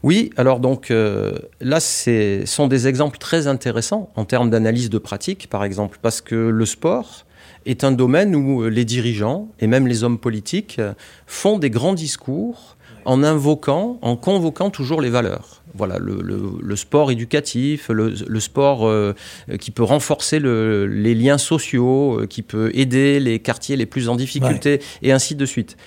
Oui, 0.03 0.31
alors 0.37 0.59
donc 0.59 0.91
euh, 0.91 1.37
là, 1.59 1.79
ce 1.79 2.43
sont 2.45 2.67
des 2.67 2.87
exemples 2.87 3.17
très 3.17 3.47
intéressants 3.47 4.11
en 4.15 4.25
termes 4.25 4.49
d'analyse 4.49 4.89
de 4.89 4.97
pratique, 4.97 5.47
par 5.49 5.63
exemple, 5.63 5.97
parce 6.01 6.21
que 6.21 6.35
le 6.35 6.65
sport 6.65 7.25
est 7.65 7.83
un 7.83 7.91
domaine 7.91 8.35
où 8.35 8.67
les 8.67 8.85
dirigeants 8.85 9.49
et 9.59 9.67
même 9.67 9.87
les 9.87 10.03
hommes 10.03 10.17
politiques 10.17 10.81
font 11.27 11.59
des 11.59 11.69
grands 11.69 11.93
discours 11.93 12.77
en 13.05 13.23
invoquant, 13.23 13.99
en 14.01 14.15
convoquant 14.15 14.69
toujours 14.69 15.01
les 15.01 15.09
valeurs. 15.09 15.61
Voilà, 15.73 15.99
le, 15.99 16.75
sport 16.75 17.11
éducatif, 17.11 17.89
le, 17.89 18.39
sport 18.39 18.87
euh, 18.87 19.13
qui 19.59 19.71
peut 19.71 19.83
renforcer 19.83 20.39
les 20.39 21.15
liens 21.15 21.37
sociaux, 21.37 22.19
euh, 22.19 22.27
qui 22.27 22.41
peut 22.41 22.71
aider 22.73 23.21
les 23.21 23.39
quartiers 23.39 23.77
les 23.77 23.85
plus 23.85 24.09
en 24.09 24.15
difficulté, 24.15 24.81
et 25.01 25.13
ainsi 25.13 25.35
de 25.35 25.45
suite 25.45 25.77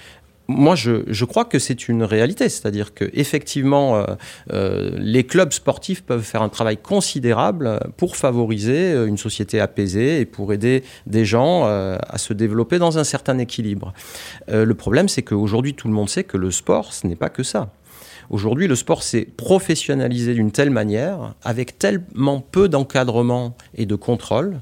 moi, 0.46 0.74
je, 0.74 1.24
crois 1.24 1.44
que 1.44 1.58
c'est 1.58 1.88
une 1.88 2.02
réalité, 2.02 2.48
c'est-à-dire 2.48 2.92
que 2.92 3.08
effectivement, 3.14 3.96
euh, 3.96 4.04
euh, 4.52 4.90
les 4.98 5.24
clubs 5.24 5.52
sportifs 5.52 6.02
peuvent 6.02 6.22
faire 6.22 6.42
un 6.42 6.50
travail 6.50 6.76
considérable 6.76 7.80
pour 7.96 8.16
favoriser 8.16 8.92
euh, 8.92 9.06
une 9.06 9.16
société 9.16 9.60
apaisée 9.60 10.20
et 10.20 10.24
pour 10.26 10.52
aider 10.52 10.84
des 11.06 11.24
gens 11.24 11.64
à 11.64 12.18
se 12.18 12.32
développer 12.32 12.78
dans 12.78 12.98
un 12.98 13.04
certain 13.04 13.38
équilibre. 13.38 13.92
le 14.48 14.74
problème, 14.74 15.08
c'est 15.08 15.22
qu'aujourd'hui, 15.22 15.74
tout 15.74 15.88
le 15.88 15.94
monde 15.94 16.08
sait 16.08 16.24
que 16.24 16.36
le 16.36 16.50
sport, 16.50 16.92
ce 16.92 17.06
n'est 17.06 17.16
pas 17.16 17.28
que 17.28 17.42
ça. 17.42 17.70
Aujourd'hui, 18.30 18.66
le 18.66 18.74
sport 18.74 19.02
s'est 19.02 19.26
professionnalisé 19.36 20.34
d'une 20.34 20.50
telle 20.50 20.70
manière, 20.70 21.34
avec 21.42 21.78
tellement 21.78 22.40
peu 22.40 22.68
d'encadrement 22.68 23.56
et 23.74 23.86
de 23.86 23.94
contrôle, 23.94 24.60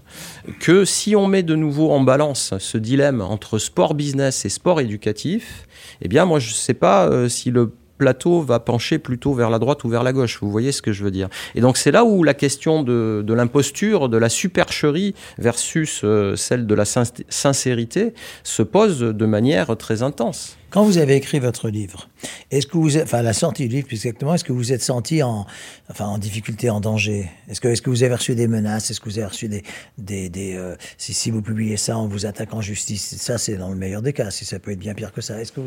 que 0.61 0.85
si 0.85 1.17
on 1.17 1.27
met 1.27 1.43
de 1.43 1.55
nouveau 1.55 1.91
en 1.91 2.01
balance 2.01 2.55
ce 2.59 2.79
dilemme 2.79 3.21
entre 3.21 3.59
sport 3.59 3.95
business 3.95 4.45
et 4.45 4.49
sport 4.49 4.81
éducatif, 4.81 5.67
eh 6.01 6.09
bien, 6.09 6.25
moi, 6.25 6.39
je 6.39 6.51
ne 6.51 6.55
sais 6.55 6.75
pas 6.75 7.07
euh, 7.07 7.29
si 7.29 7.51
le 7.51 7.73
plateau 8.03 8.41
va 8.41 8.59
pencher 8.59 8.99
plutôt 8.99 9.33
vers 9.33 9.49
la 9.49 9.61
droite 9.61 9.85
ou 9.85 9.89
vers 9.89 10.03
la 10.03 10.13
gauche. 10.13 10.39
Vous 10.41 10.51
voyez 10.51 10.73
ce 10.73 10.83
que 10.83 10.93
je 10.93 11.05
veux 11.05 11.13
dire 11.13 11.29
Et 11.55 11.61
donc 11.61 11.77
c'est 11.77 11.93
là 11.93 12.05
où 12.05 12.25
la 12.25 12.35
question 12.35 12.83
de, 12.83 13.25
l'imposture, 13.33 14.09
de 14.09 14.17
la 14.17 14.29
supercherie 14.29 15.15
versus 15.39 16.01
euh, 16.03 16.35
celle 16.35 16.67
de 16.67 16.75
la 16.75 16.85
sincérité 16.85 18.13
se 18.43 18.65
pose 18.65 18.99
de 18.99 19.27
manière 19.27 19.77
très 19.77 20.03
intense. 20.03 20.57
Quand 20.73 20.85
vous 20.85 20.97
avez 20.97 21.17
écrit 21.17 21.39
votre 21.39 21.69
livre, 21.69 22.09
est-ce 22.51 22.67
que 22.67 22.79
vous, 22.79 22.97
enfin 22.97 23.21
la 23.21 23.35
sortie 23.35 23.69
du 23.69 23.77
livre 23.77 23.87
plus 23.87 23.97
exactement, 23.97 24.33
est-ce 24.33 24.43
que 24.43 24.55
vous 24.55 24.73
êtes 24.73 24.81
senti 24.83 25.23
en, 25.23 25.47
enfin 25.91 26.07
en 26.07 26.17
difficulté, 26.17 26.71
en 26.71 26.81
danger? 26.81 27.29
Est-ce 27.51 27.61
que, 27.61 27.69
est-ce 27.69 27.83
que 27.83 27.91
vous 27.91 28.03
avez 28.03 28.15
reçu 28.15 28.35
des 28.35 28.49
menaces? 28.49 28.91
Est-ce 28.91 28.99
que 28.99 29.11
vous 29.11 29.19
avez 29.19 29.27
reçu 29.29 29.49
des, 29.49 29.65
des, 29.99 30.31
des 30.31 30.57
euh, 30.57 30.75
si, 30.97 31.13
si, 31.13 31.31
vous 31.31 31.43
publiez 31.43 31.77
ça, 31.77 31.99
on 31.99 32.07
vous 32.07 32.25
attaque 32.25 32.55
en 32.55 32.63
justice. 32.63 33.17
Ça, 33.19 33.37
c'est 33.37 33.59
dans 33.59 33.69
le 33.69 33.77
meilleur 33.77 34.01
des 34.01 34.15
cas. 34.15 34.31
Si 34.31 34.47
ça 34.47 34.59
peut 34.59 34.71
être 34.71 34.79
bien 34.79 34.95
pire 34.95 35.13
que 35.13 35.21
ça. 35.21 35.39
Est-ce 35.43 35.53
que 35.53 35.61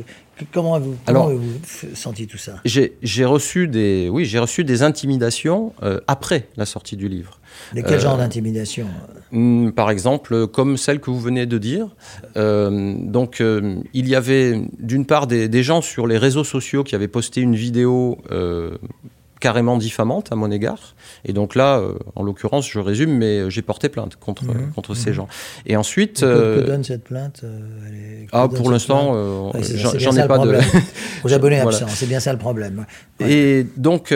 comment 0.52 0.80
vous, 0.80 0.96
comment 1.06 1.30
vous 1.30 1.60
senti 1.94 2.26
tout 2.26 2.40
ça? 2.40 2.56
J'ai 2.66 3.26
reçu 3.26 3.68
des, 3.68 4.10
oui, 4.12 4.26
j'ai 4.26 4.40
reçu 4.40 4.64
des 4.64 4.82
intimidations 4.82 5.74
euh, 5.84 6.00
après 6.08 6.48
la 6.58 6.66
sortie 6.66 6.98
du 6.98 7.08
livre. 7.10 7.40
Mais 7.74 7.84
quel 7.84 8.00
genre 8.00 8.16
euh, 8.16 8.18
d'intimidation 8.18 8.88
hmm, 9.32 9.72
Par 9.72 9.90
exemple, 9.90 10.48
comme 10.48 10.78
celle 10.78 11.00
que 11.00 11.10
vous 11.10 11.20
venez 11.20 11.46
de 11.46 11.58
dire. 11.58 11.88
Euh, 12.38 12.96
donc, 12.98 13.42
euh, 13.42 13.76
il 13.94 14.08
y 14.08 14.16
avait 14.16 14.62
d'une 14.80 15.06
part 15.06 15.28
des, 15.28 15.48
des, 15.50 15.64
gens 15.64 15.82
sur 15.82 16.08
les 16.08 16.18
réseaux 16.18 16.44
sociaux 16.44 16.84
qui 16.84 16.96
avaient 16.96 17.08
posté 17.08 17.42
une 17.42 17.56
vidéo 17.56 18.18
carrément 19.46 19.78
diffamante 19.78 20.32
à 20.32 20.36
mon 20.36 20.50
égard. 20.50 20.96
Et 21.24 21.32
donc 21.32 21.54
là, 21.54 21.78
euh, 21.78 21.94
en 22.16 22.24
l'occurrence, 22.24 22.68
je 22.68 22.80
résume, 22.80 23.16
mais 23.16 23.42
euh, 23.42 23.50
j'ai 23.52 23.62
porté 23.62 23.90
plainte 23.90 24.16
contre, 24.16 24.44
mhm. 24.46 24.72
contre 24.74 24.96
ces 24.96 25.12
mhm. 25.12 25.16
gens. 25.18 25.28
Et 25.68 25.76
ensuite... 25.78 26.22
que, 26.22 26.26
euh, 26.26 26.66
donne 26.66 26.84
cette 26.84 27.04
plainte 27.04 27.46
Ah, 28.32 28.48
pour 28.48 28.72
l'instant, 28.72 29.52
j'en 30.00 30.18
ai 30.18 30.28
pas 30.28 30.40
de... 30.40 30.58
Aux 31.24 31.32
abonnés 31.32 31.60
absents, 31.60 31.86
c'est 31.90 32.08
bien 32.08 32.20
ça 32.20 32.34
le 32.34 32.40
problème. 32.40 32.88
Et 33.20 33.68
donc, 33.78 34.16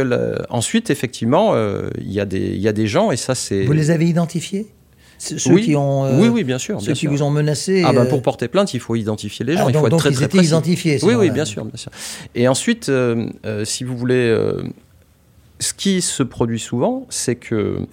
ensuite, 0.50 0.90
effectivement, 0.90 1.54
il 2.00 2.12
y, 2.12 2.20
a 2.20 2.26
des, 2.26 2.58
y 2.58 2.68
a 2.68 2.74
des 2.74 2.88
gens, 2.88 3.12
et 3.12 3.18
ça 3.18 3.36
c'est... 3.36 3.66
Vous 3.66 3.74
les 3.74 3.92
avez 3.92 4.08
identifiés? 4.08 4.66
Ceux 5.20 5.52
oui, 5.52 5.64
qui 5.64 5.76
ont, 5.76 6.18
oui, 6.18 6.30
oui, 6.30 6.44
bien 6.46 6.58
sûr. 6.58 6.82
Ceux 6.82 6.94
qui 6.94 7.06
vous 7.06 7.22
ont 7.22 7.30
menacé. 7.30 7.84
Ah 7.86 7.92
ben 7.92 8.06
pour 8.06 8.22
porter 8.24 8.48
plainte, 8.48 8.74
il 8.74 8.80
faut 8.80 8.96
identifier 8.96 9.46
les 9.46 9.58
gens. 9.58 9.66
Ah, 9.68 9.70
il 9.70 9.78
faut 9.78 9.86
être 9.86 9.98
très, 9.98 10.12
ils 10.12 10.24
étaient 10.24 10.44
identifiés. 10.44 10.98
Oui, 11.04 11.14
oui, 11.14 11.30
bien 11.30 11.46
sûr, 11.46 11.66
bien 11.66 11.78
sûr. 11.78 11.92
Et 12.34 12.48
ensuite, 12.48 12.92
si 13.66 13.84
vous 13.84 13.96
voulez, 13.96 14.34
ce 15.60 15.74
qui 15.74 16.02
se 16.02 16.24
produit 16.24 16.60
souvent, 16.60 17.06
c'est 17.10 17.36
que 17.36 17.86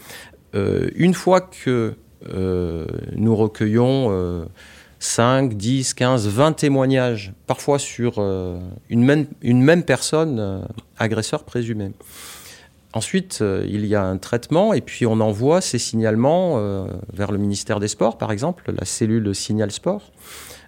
euh, 0.55 0.89
une 0.95 1.15
fois 1.15 1.41
que 1.41 1.95
euh, 2.33 2.87
nous 3.15 3.37
recueillons 3.37 4.47
5, 4.99 5.55
10, 5.55 5.95
15, 5.95 6.29
20 6.29 6.53
témoignages, 6.53 7.33
parfois 7.47 7.79
sur 7.79 8.15
euh, 8.19 8.59
une, 8.89 9.03
même, 9.05 9.83
personne, 9.83 10.67
agresseur 10.99 11.45
présumé. 11.45 11.93
Ensuite, 12.93 13.45
il 13.67 13.85
y 13.85 13.95
a 13.95 14.03
un 14.03 14.17
traitement 14.17 14.73
et 14.73 14.81
puis 14.81 15.05
on 15.05 15.21
envoie 15.21 15.61
ces 15.61 15.79
signalements 15.79 16.87
vers 17.13 17.31
le 17.31 17.37
ministère 17.37 17.79
des 17.79 17.89
Sports, 17.89 18.17
par 18.17 18.33
exemple, 18.33 18.73
la 18.73 18.87
cellule 18.87 19.35
Signal 19.35 19.71
Sport. 19.71 20.13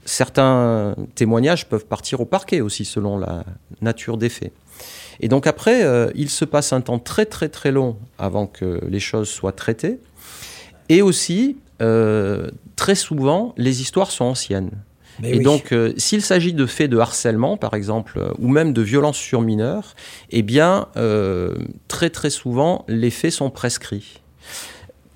Certains 0.05 0.95
témoignages 1.15 1.67
peuvent 1.69 1.87
partir 1.87 2.21
au 2.21 2.27
parquet 2.27 2.61
aussi, 2.61 2.85
selon 2.85 3.17
la 3.17 3.45
nature 3.81 4.19
des 4.19 4.29
faits. 4.29 4.53
Et 5.21 5.29
donc 5.29 5.47
après, 5.47 5.85
euh, 5.85 6.11
il 6.15 6.31
se 6.31 6.45
passe 6.45 6.73
un 6.73 6.81
temps 6.81 6.99
très 6.99 7.27
très 7.27 7.49
très 7.49 7.73
long 7.73 7.97
avant 8.19 8.47
que 8.47 8.81
les 8.89 9.01
choses 9.01 9.29
soient 9.29 9.53
traitées. 9.53 10.01
Et 10.89 11.03
aussi, 11.03 11.57
euh, 11.83 12.49
très 12.77 12.95
souvent, 12.95 13.55
les 13.57 13.81
histoires 13.81 14.11
sont 14.11 14.25
anciennes. 14.25 14.71
et 15.23 15.41
donc, 15.41 15.73
euh, 15.73 15.93
s'il 15.97 16.23
s'agit 16.23 16.53
de 16.53 16.65
faits 16.65 16.91
de 16.91 16.99
harcèlement, 16.99 17.57
par 17.57 17.75
exemple, 17.75 18.33
ou 18.39 18.49
même 18.49 18.73
de 18.73 18.83
violence 18.83 19.17
sur 19.17 19.41
mineurs, 19.43 19.97
eh 20.31 20.43
bien, 20.43 20.87
très 21.89 22.11
très 22.11 22.31
souvent, 22.31 22.85
les 22.89 23.11
faits 23.11 23.33
sont 23.33 23.51
prescrits. 23.51 24.21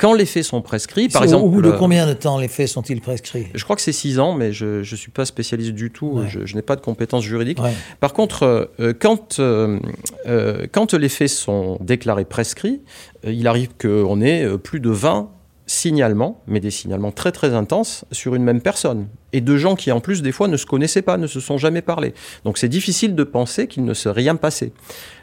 Quand 0.02 0.14
les 0.14 0.26
faits 0.26 0.42
sont 0.42 0.62
prescrits, 0.62 1.08
par 1.08 1.22
exemple. 1.22 1.44
Au 1.44 1.48
bout 1.48 1.62
de 1.62 1.70
combien 1.70 2.08
de 2.08 2.12
temps 2.12 2.36
les 2.36 2.48
faits 2.48 2.66
sont-ils 2.66 3.00
prescrits? 3.00 3.46
Je 3.54 3.62
crois 3.62 3.76
que 3.76 3.82
c'est 3.82 3.92
six 3.92 4.18
ans, 4.18 4.34
mais 4.34 4.52
je 4.52 4.78
ne 4.78 4.96
suis 4.96 5.12
pas 5.12 5.24
spécialiste 5.24 5.74
du 5.74 5.92
tout. 5.92 6.24
Je, 6.26 6.56
n'ai 6.56 6.62
pas 6.62 6.74
de 6.74 6.80
compétences 6.80 7.22
juridiques. 7.22 7.60
Par 8.00 8.12
contre, 8.12 8.68
euh, 8.80 8.92
quand, 8.98 9.38
euh, 9.38 9.78
euh, 10.26 10.66
quand 10.72 10.92
les 10.94 11.08
faits 11.08 11.28
sont 11.28 11.78
déclarés 11.80 12.24
prescrits, 12.24 12.80
il 13.22 13.46
arrive 13.46 13.68
qu'on 13.80 14.20
ait 14.20 14.58
plus 14.58 14.80
de 14.80 14.90
20 14.90 15.30
signalements, 15.66 16.42
mais 16.46 16.60
des 16.60 16.70
signalements 16.70 17.12
très 17.12 17.32
très 17.32 17.54
intenses 17.54 18.04
sur 18.10 18.34
une 18.34 18.42
même 18.42 18.60
personne. 18.60 19.06
Et 19.32 19.40
de 19.40 19.56
gens 19.56 19.76
qui 19.76 19.92
en 19.92 20.00
plus 20.00 20.22
des 20.22 20.32
fois 20.32 20.48
ne 20.48 20.56
se 20.56 20.66
connaissaient 20.66 21.02
pas, 21.02 21.16
ne 21.16 21.26
se 21.26 21.40
sont 21.40 21.56
jamais 21.56 21.82
parlé. 21.82 22.14
Donc 22.44 22.58
c'est 22.58 22.68
difficile 22.68 23.14
de 23.14 23.24
penser 23.24 23.66
qu'il 23.66 23.84
ne 23.84 23.94
s'est 23.94 24.10
rien 24.10 24.36
passé. 24.36 24.72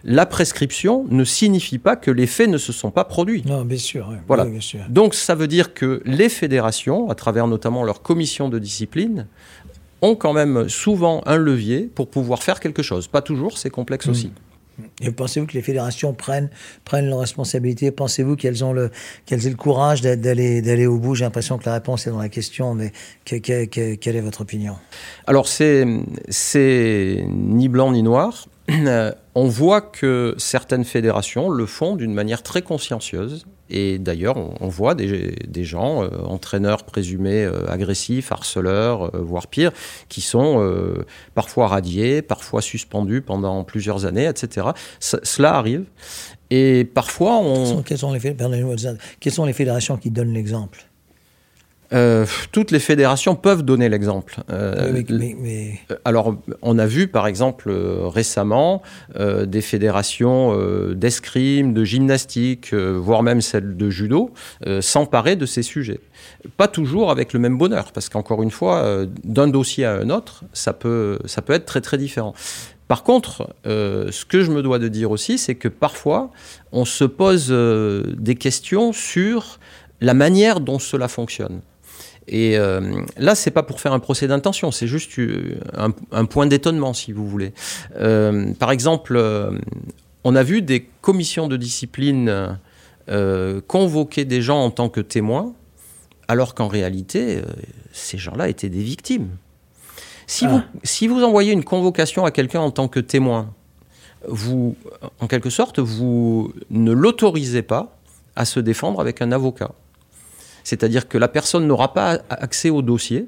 La 0.04 0.26
prescription 0.26 1.06
ne 1.10 1.24
signifie 1.24 1.78
pas 1.78 1.96
que 1.96 2.10
les 2.10 2.28
faits 2.28 2.50
ne 2.50 2.58
se 2.58 2.72
sont 2.72 2.92
pas 2.92 3.04
produits. 3.04 3.44
Non, 3.46 3.66
bien 3.66 3.78
sûr. 3.78 4.12
Voilà. 4.28 4.48
Donc 4.90 5.14
ça 5.14 5.36
veut 5.36 5.48
dire 5.48 5.74
que 5.74 6.02
les 6.06 6.30
fédérations, 6.30 7.10
à 7.10 7.16
travers 7.16 7.48
notamment 7.48 7.84
leur 7.84 8.02
commission 8.02 8.50
de 8.50 8.60
discipline, 8.60 9.28
ont 10.02 10.16
quand 10.16 10.34
même 10.34 10.70
souvent 10.70 11.22
un 11.26 11.38
levier 11.38 11.82
pour 11.94 12.10
pouvoir 12.10 12.44
faire 12.44 12.60
quelque 12.60 12.82
chose. 12.82 13.08
Pas 13.08 13.22
toujours, 13.22 13.58
c'est 13.58 13.70
complexe 13.70 14.08
mm. 14.08 14.12
aussi. 14.12 14.32
Pensez-vous 15.16 15.48
que 15.48 15.54
les 15.54 15.62
fédérations 15.62 16.14
prennent, 16.14 16.50
prennent 16.86 17.08
leurs 17.08 17.20
responsabilités? 17.20 17.92
Pensez-vous 17.92 18.36
qu'elles 18.36 18.64
ont 18.64 18.74
le, 18.74 18.92
aient 19.32 19.36
le 19.36 19.56
courage 19.56 20.02
d'aller, 20.02 20.88
au 20.88 20.98
bout? 20.98 21.16
J'ai 21.16 21.26
l'impression 21.26 21.58
que 21.58 21.66
la 21.66 21.74
réponse 21.74 22.08
est 22.08 22.12
dans 22.12 22.20
la 22.20 22.30
question, 22.30 22.76
mais 22.76 22.92
quelle 23.26 24.16
est 24.16 24.22
votre 24.22 24.42
opinion? 24.42 24.76
Alors, 25.28 25.48
c'est, 25.48 25.86
c'est 26.30 27.26
ni 27.28 27.68
blanc 27.70 27.92
ni 27.92 28.04
noir. 28.04 28.48
On 29.42 29.48
voit 29.48 29.80
que 29.80 30.36
certaines 30.38 30.84
fédérations 30.84 31.48
le 31.48 31.66
font 31.66 31.96
d'une 31.96 32.14
manière 32.14 32.44
très 32.44 32.62
consciencieuse 32.62 33.46
et 33.70 34.00
d'ailleurs, 34.00 34.36
on, 34.60 34.68
voit 34.68 34.96
des, 34.96 35.64
gens, 35.64 36.04
euh, 36.04 36.10
entraîneurs 36.26 36.84
présumés 36.84 37.46
euh, 37.46 37.72
agressifs, 37.72 38.34
harceleurs, 38.34 39.16
euh, 39.16 39.22
voire 39.22 39.48
pire, 39.48 39.72
qui 40.10 40.20
sont 40.20 40.62
parfois 41.36 41.70
radiés, 41.70 42.22
parfois 42.22 42.62
suspendus 42.62 43.22
pendant 43.22 43.64
plusieurs 43.64 44.06
années, 44.06 44.26
etc. 44.26 44.68
cela 45.00 45.56
arrive. 45.56 45.86
Et 46.50 46.84
parfois, 46.84 47.38
on... 47.38 47.82
Quelles 47.84 48.00
sont, 48.00 48.12
les, 48.12 48.20
quelles 49.22 49.34
sont 49.34 49.46
les 49.46 49.54
fédérations 49.54 49.96
qui 49.96 50.12
donnent 50.12 50.34
l'exemple? 50.34 50.89
Euh, 51.92 52.26
toutes 52.52 52.70
les 52.72 52.80
fédérations 52.80 53.36
peuvent 53.36 53.64
donner 53.64 53.90
l'exemple. 53.90 54.42
Euh, 54.52 55.02
euh, 55.10 55.72
alors, 56.06 56.36
on 56.62 56.78
a 56.78 56.86
vu, 56.86 57.08
par 57.08 57.28
exemple, 57.28 57.72
récemment, 57.72 58.82
des 59.18 59.62
fédérations 59.62 60.56
d'escrime, 60.94 61.74
de 61.74 61.84
gymnastique, 61.84 62.74
voire 62.74 63.24
même 63.24 63.42
celles 63.42 63.76
de 63.76 63.90
judo, 63.90 64.32
s'emparer 64.82 65.36
de 65.36 65.46
ces 65.46 65.64
sujets. 65.64 66.00
Pas 66.58 66.68
toujours 66.68 67.12
avec 67.12 67.34
le 67.34 67.40
même 67.40 67.58
bonheur, 67.58 67.92
parce 67.92 68.10
qu'encore 68.10 68.44
une 68.44 68.52
fois, 68.52 69.06
d'un 69.24 69.48
dossier 69.48 69.86
à 69.86 69.94
un 69.94 70.10
autre, 70.10 70.44
ça 70.54 70.74
peut, 70.74 71.20
ça 71.26 71.42
peut 71.42 71.54
être 71.54 71.66
très 71.66 71.82
très 71.82 71.98
différent. 71.98 72.34
Par 72.88 73.04
contre, 73.04 73.54
ce 73.66 74.26
que 74.26 74.44
je 74.44 74.52
me 74.52 74.62
dois 74.62 74.80
de 74.80 74.88
dire 74.88 75.12
aussi, 75.12 75.38
c'est 75.38 75.56
que 75.56 75.68
parfois, 75.68 76.32
on 76.72 76.86
se 76.86 77.04
pose 77.04 77.50
des 77.50 78.36
questions 78.36 78.94
sur 78.94 79.60
la 80.02 80.14
manière 80.14 80.60
dont 80.60 80.80
cela 80.80 81.08
fonctionne. 81.08 81.62
Et 82.32 82.58
euh, 82.58 83.02
là, 83.18 83.34
c'est 83.34 83.50
pas 83.50 83.64
pour 83.64 83.82
faire 83.82 83.92
un 83.92 84.00
procès 84.00 84.28
d'intention, 84.28 84.72
c'est 84.72 84.86
juste 84.86 85.18
euh, 85.18 85.60
un, 85.74 86.26
point 86.26 86.46
d'étonnement, 86.46 86.94
si 86.94 87.12
vous 87.12 87.28
voulez. 87.28 87.54
Euh, 88.00 88.54
par 88.54 88.72
exemple, 88.72 89.20
on 90.24 90.36
a 90.36 90.44
vu 90.44 90.62
des 90.62 90.88
commissions 91.02 91.48
de 91.48 91.58
discipline 91.58 92.58
convoquer 93.68 94.26
des 94.26 94.44
gens 94.44 94.64
en 94.64 94.70
tant 94.70 94.88
que 94.88 95.02
témoins 95.02 95.54
alors 96.28 96.54
qu'en 96.54 96.68
réalité, 96.68 97.42
ces 97.92 98.20
gens-là 98.20 98.50
étaient 98.50 98.70
des 98.70 98.84
victimes. 98.84 99.30
Si, 100.28 100.46
vous, 100.46 100.60
ah. 100.60 100.80
si 100.84 101.08
vous 101.08 101.24
envoyez 101.24 101.52
une 101.52 101.64
convocation 101.64 102.24
à 102.24 102.30
quelqu'un 102.30 102.60
en 102.60 102.70
tant 102.70 102.88
que 102.88 103.00
témoin, 103.00 103.52
vous, 104.28 104.76
en 105.20 105.26
quelque 105.26 105.50
sorte, 105.50 105.80
vous 105.80 106.54
ne 106.70 106.92
l'autorisez 106.92 107.64
pas 107.64 107.98
à 108.36 108.46
se 108.46 108.60
défendre 108.60 109.02
avec 109.02 109.24
un 109.24 109.32
avocat. 109.32 109.72
C'est-à-dire 110.70 111.08
que 111.08 111.18
la 111.18 111.28
personne 111.28 111.66
n'aura 111.66 111.94
pas 111.94 112.20
accès 112.30 112.70
au 112.70 112.84
dossier, 112.84 113.28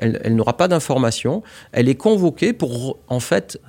elle, 0.00 0.34
n'aura 0.34 0.56
pas 0.56 0.66
d'informations, 0.66 1.44
elle 1.70 1.88
est 1.88 1.94
convoquée 1.94 2.52
pour, 2.52 2.98
en 3.06 3.20
fait, 3.20 3.60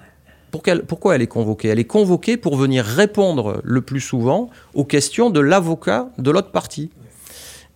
pourquoi 0.49 1.15
elle 1.15 1.21
est 1.21 1.27
convoquée? 1.27 1.67
Elle 1.67 1.77
est 1.77 1.83
convoquée 1.85 2.37
pour 2.37 2.55
venir 2.55 2.83
répondre 2.83 3.61
le 3.63 3.81
plus 3.81 3.99
souvent 3.99 4.49
aux 4.73 4.83
questions 4.83 5.29
de 5.29 5.39
l'avocat 5.39 6.09
de 6.17 6.31
l'autre 6.31 6.49
partie. 6.51 6.89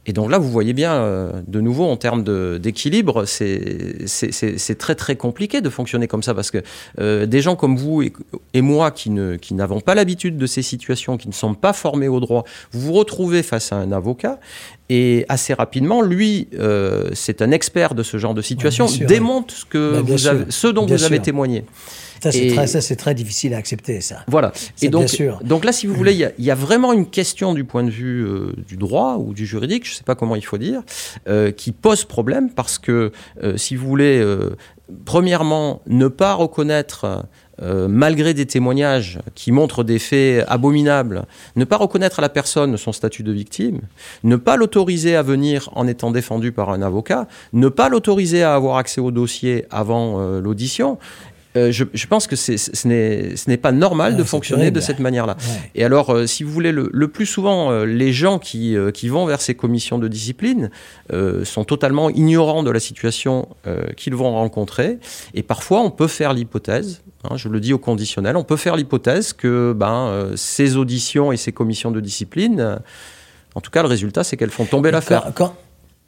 Et 0.10 0.14
donc 0.14 0.32
là, 0.32 0.38
vous 0.38 0.50
voyez 0.50 0.72
bien, 0.72 0.94
euh, 0.94 1.32
de 1.48 1.60
nouveau, 1.60 1.84
en 1.84 1.98
termes 1.98 2.24
d'équilibre, 2.60 3.26
c'est 3.26 4.78
très 4.80 4.96
très 4.96 5.18
compliqué 5.18 5.60
de 5.60 5.70
fonctionner 5.70 6.08
comme 6.08 6.24
ça 6.24 6.34
parce 6.34 6.50
que 6.50 6.60
euh, 7.00 7.26
des 7.26 7.42
gens 7.42 7.58
comme 7.58 7.76
vous 7.76 8.02
et, 8.54 8.62
moi 8.62 8.92
qui 8.92 9.10
n'avons 9.10 9.78
qui 9.78 9.84
pas 9.84 9.96
l'habitude 9.96 10.38
de 10.38 10.46
ces 10.46 10.62
situations, 10.62 11.18
qui 11.18 11.28
ne 11.28 11.34
sont 11.34 11.54
pas 11.54 11.74
formés 11.74 12.08
au 12.08 12.22
droit, 12.22 12.46
vous 12.72 12.80
vous 12.80 12.94
retrouvez 12.94 13.44
face 13.44 13.74
à 13.74 13.76
un 13.76 13.92
avocat 13.92 14.40
et 14.90 15.26
assez 15.28 15.54
rapidement, 15.54 16.02
lui, 16.02 16.48
euh, 16.58 17.10
c'est 17.14 17.42
un 17.42 17.52
expert 17.52 17.94
de 17.94 18.04
ce 18.04 18.18
genre 18.18 18.34
de 18.34 18.42
situation, 18.42 18.88
démonte 19.06 19.52
ce, 19.52 19.66
que 19.66 19.96
bah, 19.96 20.02
vous 20.02 20.28
avez, 20.28 20.46
ce 20.50 20.68
dont 20.68 20.86
vous 20.86 21.04
avez 21.04 21.20
témoigné. 21.20 21.66
Ça, 22.22 22.32
c'est 22.82 22.96
très, 22.96 23.14
difficile 23.14 23.54
à 23.54 23.58
accepter, 23.58 24.02
ça. 24.02 24.24
Voilà. 24.28 24.52
Et 24.82 24.90
donc, 24.90 25.08
donc 25.44 25.66
là, 25.66 25.72
si 25.72 25.88
vous 25.88 25.94
voulez, 25.94 26.14
il 26.38 26.46
y, 26.46 26.52
a 26.52 26.56
vraiment 26.56 26.94
une 26.94 27.10
question 27.10 27.54
du 27.54 27.64
point 27.64 27.84
de 27.84 27.90
vue 27.90 28.26
euh, 28.26 28.54
du 28.68 28.78
droit 28.78 29.18
ou 29.18 29.34
du 29.34 29.46
juridique, 29.46 29.86
je 29.86 29.92
ne 29.92 29.96
sais 29.96 30.04
pas 30.04 30.16
comment 30.16 30.36
il 30.36 30.46
faut 30.46 30.58
dire, 30.58 30.82
euh, 31.28 31.52
qui 31.52 31.72
pose 31.72 32.06
problème 32.06 32.50
parce 32.50 32.78
que, 32.78 33.12
euh, 33.44 33.58
si 33.58 33.76
vous 33.76 33.88
voulez, 33.88 34.24
premièrement, 35.06 35.82
ne 35.88 36.08
pas 36.08 36.34
reconnaître 36.34 37.26
malgré 37.60 38.36
des 38.36 38.46
témoignages 38.46 39.18
qui 39.34 39.52
montrent 39.52 39.84
des 39.84 39.98
faits 39.98 40.46
abominables, 40.48 41.26
ne 41.56 41.66
pas 41.66 41.78
reconnaître 41.78 42.20
à 42.20 42.22
la 42.22 42.30
personne 42.30 42.78
son 42.78 42.92
statut 42.92 43.24
de 43.24 43.32
victime, 43.32 43.82
ne 44.24 44.36
pas 44.36 44.58
l'autoriser 44.58 45.16
à 45.16 45.24
venir 45.24 45.68
en 45.74 45.88
étant 45.88 46.12
défendu 46.12 46.52
par 46.52 46.70
un 46.70 46.84
avocat, 46.84 47.28
ne 47.54 47.68
pas 47.68 47.90
l'autoriser 47.90 48.44
à 48.44 48.54
avoir 48.54 48.78
accès 48.78 49.02
au 49.02 49.10
dossier 49.10 49.66
avant 49.72 50.20
l'audition, 50.38 51.00
euh, 51.58 51.72
je, 51.72 52.08
pense 52.08 52.28
que 52.28 52.36
ce 52.36 52.88
n'est 52.88 53.58
pas 53.58 53.72
normal 53.72 54.16
de 54.16 54.24
fonctionner 54.24 54.72
de 54.72 54.80
cette 54.80 55.00
manière-là. 55.00 55.38
Et 55.76 55.84
alors, 55.84 56.12
euh, 56.12 56.26
si 56.28 56.44
vous 56.44 56.52
voulez, 56.52 56.72
le, 56.72 57.08
plus 57.08 57.26
souvent, 57.26 57.72
euh, 57.72 57.86
les 57.86 58.14
gens 58.14 58.40
qui, 58.40 58.76
qui, 58.94 59.10
vont 59.10 59.26
vers 59.26 59.42
ces 59.42 59.56
commissions 59.56 59.98
de 59.98 60.08
discipline 60.08 60.70
sont 61.44 61.64
totalement 61.64 62.10
ignorants 62.10 62.64
de 62.64 62.72
la 62.72 62.80
situation 62.80 63.48
qu'ils 63.96 64.16
vont 64.16 64.32
rencontrer. 64.32 65.00
Et 65.34 65.44
parfois, 65.44 65.82
on 65.82 65.92
peut 65.92 66.08
faire 66.08 66.34
l'hypothèse, 66.34 67.02
hein, 67.24 67.38
je 67.38 67.50
le 67.50 67.60
dis 67.60 67.74
au 67.74 67.78
conditionnel, 67.78 68.38
on 68.38 68.44
peut 68.44 68.58
faire 68.58 68.76
l'hypothèse 68.76 69.34
que 69.34 69.74
ben, 69.74 70.32
ces 70.36 70.78
auditions 70.78 71.32
et 71.32 71.38
ces 71.38 71.52
commissions 71.52 71.92
de 71.92 72.00
discipline, 72.00 72.80
en 73.56 73.62
tout 73.62 73.72
cas, 73.72 73.82
le 73.82 73.88
résultat, 73.88 74.24
c'est 74.24 74.38
qu'elles 74.38 74.52
font 74.52 74.66
tomber 74.66 74.92
l'affaire. 74.92 75.26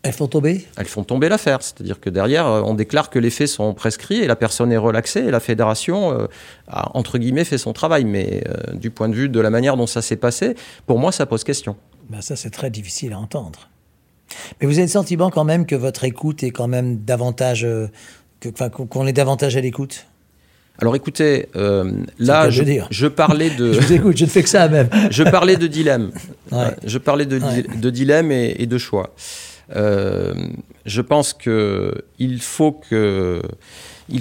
Elles 0.01 0.13
font 0.13 0.27
tomber 0.27 0.65
Elles 0.77 0.85
font 0.85 1.03
tomber 1.03 1.27
l'affaire. 1.27 1.61
C'est-à-dire 1.61 1.99
que 1.99 2.09
derrière, 2.09 2.47
euh, 2.47 2.61
on 2.63 2.73
déclare 2.73 3.09
que 3.09 3.19
les 3.19 3.29
faits 3.29 3.49
sont 3.49 3.73
prescrits 3.73 4.19
et 4.19 4.27
la 4.27 4.37
personne 4.37 4.71
est 4.71 4.77
relaxée 4.77 5.19
et 5.19 5.31
la 5.31 5.41
fédération 5.41 6.17
euh, 6.17 6.27
a, 6.69 6.95
entre 6.97 7.17
guillemets, 7.17 7.43
fait 7.43 7.57
son 7.57 7.73
travail. 7.73 8.05
Mais 8.05 8.43
euh, 8.47 8.73
du 8.75 8.91
point 8.91 9.09
de 9.09 9.15
vue 9.15 9.27
de 9.27 9.39
la 9.41 9.49
manière 9.49 9.75
dont 9.75 9.87
ça 9.87 10.01
s'est 10.01 10.15
passé, 10.15 10.55
pour 10.85 10.99
moi, 10.99 11.11
ça 11.11 11.25
pose 11.25 11.43
question. 11.43 11.75
Ben 12.09 12.21
ça, 12.21 12.37
c'est 12.37 12.49
très 12.49 12.69
difficile 12.69 13.11
à 13.11 13.19
entendre. 13.19 13.69
Mais 14.61 14.67
vous 14.67 14.73
avez 14.73 14.83
le 14.83 14.87
sentiment 14.87 15.29
quand 15.29 15.43
même 15.43 15.65
que 15.65 15.75
votre 15.75 16.05
écoute 16.05 16.43
est 16.43 16.51
quand 16.51 16.67
même 16.67 16.99
davantage. 16.99 17.67
qu'on 18.89 19.07
est 19.07 19.13
davantage 19.13 19.57
à 19.57 19.61
l'écoute? 19.61 20.05
Alors 20.81 20.95
écoutez, 20.95 21.49
là, 22.19 22.49
je, 22.49 22.63
je, 22.89 23.07
parlais 23.07 23.49
de. 23.49 23.73
je 23.73 23.79
vous 23.81 23.93
écoute, 23.93 24.17
je 24.17 24.23
ne 24.23 24.29
fais 24.29 24.43
que 24.43 24.49
ça 24.49 24.69
même. 24.69 24.87
je 25.11 25.23
parlais 25.23 25.57
de 25.57 25.67
dilemme. 25.67 26.11
je 26.85 26.97
parlais 26.99 27.25
de, 27.25 27.41
de 27.75 27.89
dilemme 27.89 28.31
et, 28.31 28.55
et, 28.59 28.65
de 28.65 28.77
choix. 28.77 29.13
Euh, 29.75 30.33
je 30.85 31.01
pense 31.01 31.33
qu'il 31.33 32.41
faut 32.41 32.71
que 32.71 33.41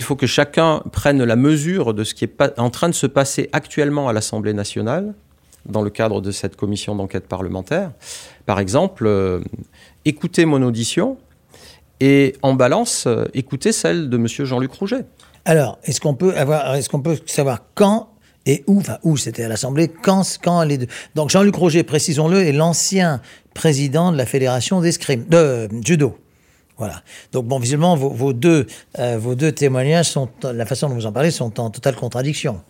faut 0.01 0.17
que 0.17 0.27
chacun 0.27 0.83
prenne 0.93 1.23
la 1.25 1.37
mesure 1.37 1.95
de 1.95 2.05
ce 2.05 2.15
qui 2.15 2.25
est 2.25 2.43
en 2.59 2.71
train 2.71 2.89
de 2.89 2.95
se 2.95 3.07
passer 3.07 3.49
actuellement 3.53 4.09
à 4.09 4.13
l'Assemblée 4.13 4.53
nationale 4.53 5.15
dans 5.67 5.83
le 5.83 5.91
cadre 5.91 6.21
de 6.21 6.31
cette 6.31 6.57
commission 6.57 6.95
d'enquête 6.95 7.27
parlementaire. 7.27 7.93
Par 8.47 8.59
exemple, 8.59 9.07
euh, 9.07 9.41
écoutez 10.05 10.45
mon 10.45 10.63
audition 10.63 11.19
et 12.01 12.37
en 12.43 12.55
balance, 12.55 13.05
euh, 13.07 13.25
écoutez 13.35 13.73
celle 13.73 14.09
de 14.09 14.17
M. 14.17 14.27
Jean-Luc 14.27 14.73
Rouget. 14.73 15.05
Alors, 15.45 15.79
est-ce 15.85 16.01
qu'on 16.01 16.15
peut 16.15 16.35
savoir 17.27 17.63
quand 17.75 18.11
et 18.49 18.65
où, 18.67 18.79
enfin 18.79 18.99
où 19.05 19.17
c'était 19.17 19.45
à 19.45 19.49
l'Assemblée, 19.49 19.89
quand, 19.89 20.23
quand 20.43 20.65
les 20.65 20.79
deux. 20.79 20.87
Donc 21.15 21.31
Jean-Luc 21.31 21.55
Roger, 21.55 21.83
précisons-le, 21.85 22.41
est 22.43 22.53
l'ancien 22.53 23.21
président 23.55 24.11
de 24.11 24.17
la 24.17 24.27
fédération 24.27 24.81
d'escrime, 24.81 25.25
de 25.29 25.37
euh, 25.37 25.69
judo. 25.85 26.19
Voilà. 26.79 27.03
Donc 27.33 27.45
bon, 27.45 27.59
visiblement, 27.59 27.95
vos, 27.95 28.33
deux, 28.33 28.67
euh, 28.99 29.19
vos 29.19 29.35
deux 29.35 29.53
témoignages 29.53 30.07
sont, 30.07 30.29
la 30.43 30.65
façon 30.65 30.89
dont 30.89 30.95
vous 30.95 31.07
en 31.07 31.13
parlez, 31.13 31.31
sont 31.31 31.61
en 31.61 31.71
totale 31.71 31.95
contradiction. 31.95 32.63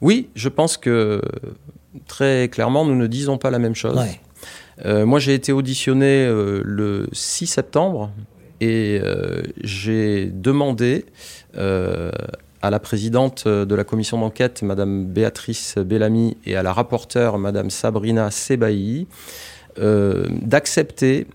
Oui, 0.00 0.30
je 0.34 0.48
pense 0.48 0.76
que 0.76 1.22
très 2.06 2.48
clairement, 2.50 2.84
nous 2.84 2.96
ne 2.96 3.06
disons 3.06 3.38
pas 3.38 3.50
la 3.50 3.58
même 3.58 3.74
chose. 3.74 4.00
Euh, 4.84 5.06
moi, 5.06 5.20
j'ai 5.20 5.34
été 5.34 5.52
auditionné 5.52 6.26
le 6.26 7.08
6 7.12 7.46
septembre 7.46 8.10
et 8.60 9.00
j'ai 9.62 10.26
demandé 10.32 11.04
à 12.62 12.70
la 12.70 12.80
présidente 12.80 13.46
de 13.46 13.74
la 13.74 13.84
commission 13.84 14.18
d'enquête, 14.18 14.62
Madame 14.62 15.06
Béatrice 15.06 15.78
Bellamy, 15.78 16.36
et 16.44 16.56
à 16.56 16.62
la 16.62 16.72
rapporteure, 16.72 17.38
Madame 17.38 17.70
Sabrina 17.70 18.30
Sebaï, 18.30 19.06
euh, 19.78 20.26
d'accepter 20.30 21.26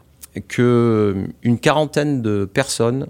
qu'une 0.47 1.59
quarantaine 1.61 2.21
de 2.21 2.45
personnes, 2.45 3.07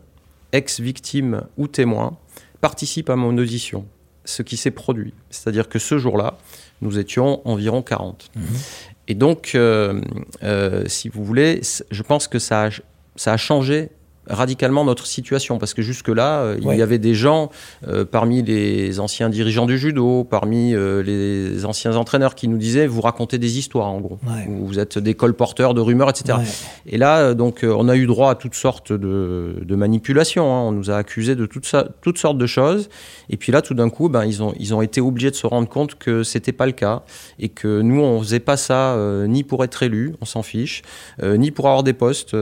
ex-victimes 0.51 1.43
ou 1.57 1.67
témoins, 1.67 2.17
participent 2.61 3.09
à 3.09 3.15
mon 3.15 3.37
audition, 3.37 3.85
ce 4.25 4.43
qui 4.43 4.57
s'est 4.57 4.71
produit. 4.71 5.13
C'est-à-dire 5.29 5.69
que 5.69 5.79
ce 5.79 5.97
jour-là, 5.97 6.37
nous 6.81 6.99
étions 6.99 7.41
environ 7.47 7.81
40. 7.81 8.29
Mhm. 8.35 8.43
Et 9.07 9.15
donc, 9.15 9.51
euh, 9.55 10.01
euh, 10.43 10.83
si 10.87 11.09
vous 11.09 11.23
voulez, 11.23 11.61
je 11.89 12.03
pense 12.03 12.27
que 12.27 12.39
ça 12.39 12.69
ça 13.15 13.33
a 13.33 13.37
changé 13.37 13.89
radicalement 14.27 14.85
notre 14.85 15.05
situation 15.05 15.57
parce 15.57 15.73
que 15.73 15.81
jusque-là, 15.81 16.39
euh, 16.39 16.57
il 16.61 16.77
y 16.77 16.81
avait 16.81 16.99
des 16.99 17.13
gens 17.13 17.49
euh, 17.87 18.05
parmi 18.05 18.41
les 18.41 18.99
anciens 18.99 19.29
dirigeants 19.29 19.65
du 19.65 19.77
judo, 19.77 20.23
parmi 20.23 20.73
euh, 20.73 21.03
les 21.03 21.65
anciens 21.65 21.95
entraîneurs 21.95 22.35
qui 22.35 22.47
nous 22.47 22.57
disaient 22.57 22.87
vous 22.87 23.01
racontez 23.01 23.37
des 23.37 23.57
histoires 23.57 23.87
en 23.87 23.99
gros, 23.99 24.19
vous 24.47 24.79
êtes 24.79 24.97
des 24.97 25.13
colporteurs 25.13 25.73
de 25.73 25.81
rumeurs, 25.81 26.09
etc. 26.09 26.39
Et 26.85 26.97
là, 26.97 27.33
donc, 27.33 27.61
on 27.63 27.89
a 27.89 27.95
eu 27.95 28.05
droit 28.05 28.31
à 28.31 28.35
toutes 28.35 28.55
sortes 28.55 28.91
de, 28.91 29.55
de 29.61 29.75
manipulations. 29.75 30.45
Hein. 30.53 30.61
On 30.67 30.71
nous 30.71 30.91
a 30.91 30.95
accusés 30.95 31.35
de 31.35 31.45
toutes, 31.45 31.65
ça, 31.65 31.87
toutes 32.01 32.17
sortes 32.17 32.37
de 32.37 32.45
choses. 32.45 32.89
Et 33.29 33.37
puis 33.37 33.51
là, 33.51 33.61
tout 33.61 33.73
d'un 33.73 33.89
coup, 33.89 34.09
ben, 34.09 34.25
ils 34.25 34.43
ont, 34.43 34.53
ils 34.59 34.73
ont 34.73 34.81
été 34.81 35.01
obligés 35.01 35.31
de 35.31 35.35
se 35.35 35.47
rendre 35.47 35.67
compte 35.67 35.95
que 35.95 36.23
c'était 36.23 36.51
pas 36.51 36.65
le 36.65 36.71
cas 36.71 37.03
et 37.39 37.49
que 37.49 37.81
nous, 37.81 38.01
on 38.01 38.21
faisait 38.21 38.39
pas 38.39 38.57
ça 38.57 38.97
ni 39.27 39.43
pour 39.43 39.63
être 39.63 39.83
élu, 39.83 40.15
on 40.21 40.25
s'en 40.25 40.43
fiche, 40.43 40.81
ni 41.21 41.51
pour 41.51 41.67
avoir 41.67 41.83
des 41.83 41.93
postes. 41.93 42.35